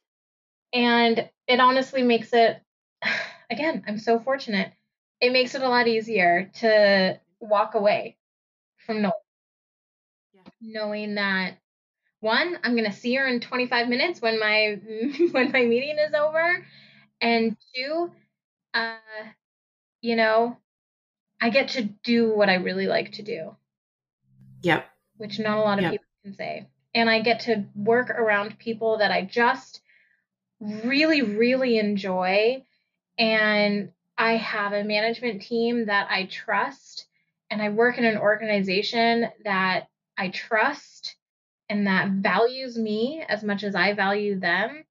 and 0.72 1.28
it 1.46 1.60
honestly 1.60 2.02
makes 2.02 2.32
it. 2.32 2.60
Again, 3.50 3.82
I'm 3.88 3.98
so 3.98 4.18
fortunate. 4.20 4.72
It 5.20 5.32
makes 5.32 5.54
it 5.54 5.62
a 5.62 5.68
lot 5.68 5.88
easier 5.88 6.50
to 6.60 7.20
walk 7.40 7.74
away 7.74 8.16
from 8.78 9.02
knowing, 9.02 9.12
Yeah. 10.32 10.42
knowing 10.60 11.14
that 11.16 11.58
one, 12.20 12.58
I'm 12.62 12.72
going 12.72 12.90
to 12.90 12.96
see 12.96 13.14
her 13.14 13.26
in 13.26 13.40
25 13.40 13.88
minutes 13.88 14.20
when 14.20 14.38
my 14.38 14.78
when 15.32 15.52
my 15.52 15.64
meeting 15.64 15.98
is 15.98 16.14
over, 16.14 16.64
and 17.20 17.56
two, 17.74 18.10
uh, 18.74 18.96
you 20.00 20.16
know, 20.16 20.56
I 21.40 21.50
get 21.50 21.68
to 21.68 21.82
do 21.82 22.30
what 22.34 22.50
I 22.50 22.54
really 22.54 22.86
like 22.86 23.12
to 23.12 23.22
do. 23.22 23.56
Yep. 24.62 24.86
Which 25.16 25.38
not 25.38 25.58
a 25.58 25.62
lot 25.62 25.78
of 25.78 25.84
yep. 25.84 25.92
people 25.92 26.06
can 26.24 26.34
say. 26.34 26.68
And 26.94 27.08
I 27.08 27.20
get 27.20 27.40
to 27.40 27.64
work 27.74 28.10
around 28.10 28.58
people 28.58 28.98
that 28.98 29.10
I 29.10 29.22
just 29.22 29.80
really, 30.60 31.22
really 31.22 31.78
enjoy. 31.78 32.64
And 33.18 33.92
I 34.20 34.36
have 34.36 34.74
a 34.74 34.84
management 34.84 35.40
team 35.40 35.86
that 35.86 36.08
I 36.10 36.26
trust. 36.26 37.06
And 37.50 37.62
I 37.62 37.70
work 37.70 37.96
in 37.96 38.04
an 38.04 38.18
organization 38.18 39.28
that 39.44 39.88
I 40.18 40.28
trust 40.28 41.16
and 41.70 41.86
that 41.86 42.10
values 42.10 42.76
me 42.76 43.24
as 43.26 43.42
much 43.42 43.64
as 43.64 43.74
I 43.74 43.94
value 43.94 44.38
them. 44.38 44.84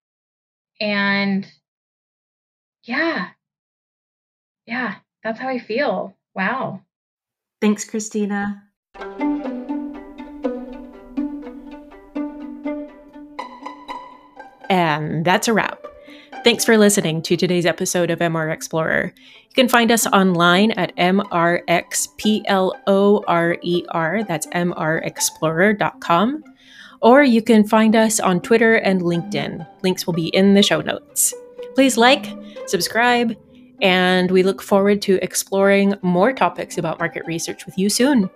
And 0.81 1.47
yeah, 2.83 3.29
yeah, 4.65 4.95
that's 5.23 5.39
how 5.39 5.47
I 5.47 5.59
feel. 5.59 6.17
Wow. 6.33 6.81
Thanks, 7.61 7.85
Christina. 7.85 8.63
And 14.71 15.23
that's 15.23 15.47
a 15.47 15.53
wrap. 15.53 15.88
Thanks 16.41 16.63
for 16.63 16.77
listening 16.77 17.21
to 17.23 17.35
today's 17.35 17.65
episode 17.65 18.09
of 18.09 18.19
MR 18.19 18.53
Explorer. 18.53 19.13
You 19.17 19.53
can 19.53 19.67
find 19.67 19.91
us 19.91 20.07
online 20.07 20.71
at 20.71 20.95
mrxplorer, 20.95 21.47
that's 24.25 24.47
mrexplorer.com, 24.47 26.43
or 27.01 27.23
you 27.23 27.41
can 27.41 27.67
find 27.67 27.93
us 27.93 28.21
on 28.21 28.39
Twitter 28.39 28.75
and 28.75 29.01
LinkedIn. 29.01 29.67
Links 29.83 30.07
will 30.07 30.13
be 30.13 30.29
in 30.29 30.53
the 30.53 30.63
show 30.63 30.79
notes. 30.79 31.33
Please 31.75 31.97
like, 31.97 32.27
subscribe, 32.67 33.35
and 33.81 34.31
we 34.31 34.41
look 34.41 34.61
forward 34.61 35.01
to 35.01 35.19
exploring 35.21 35.95
more 36.01 36.31
topics 36.31 36.77
about 36.77 36.99
market 36.99 37.25
research 37.25 37.65
with 37.65 37.77
you 37.77 37.89
soon. 37.89 38.29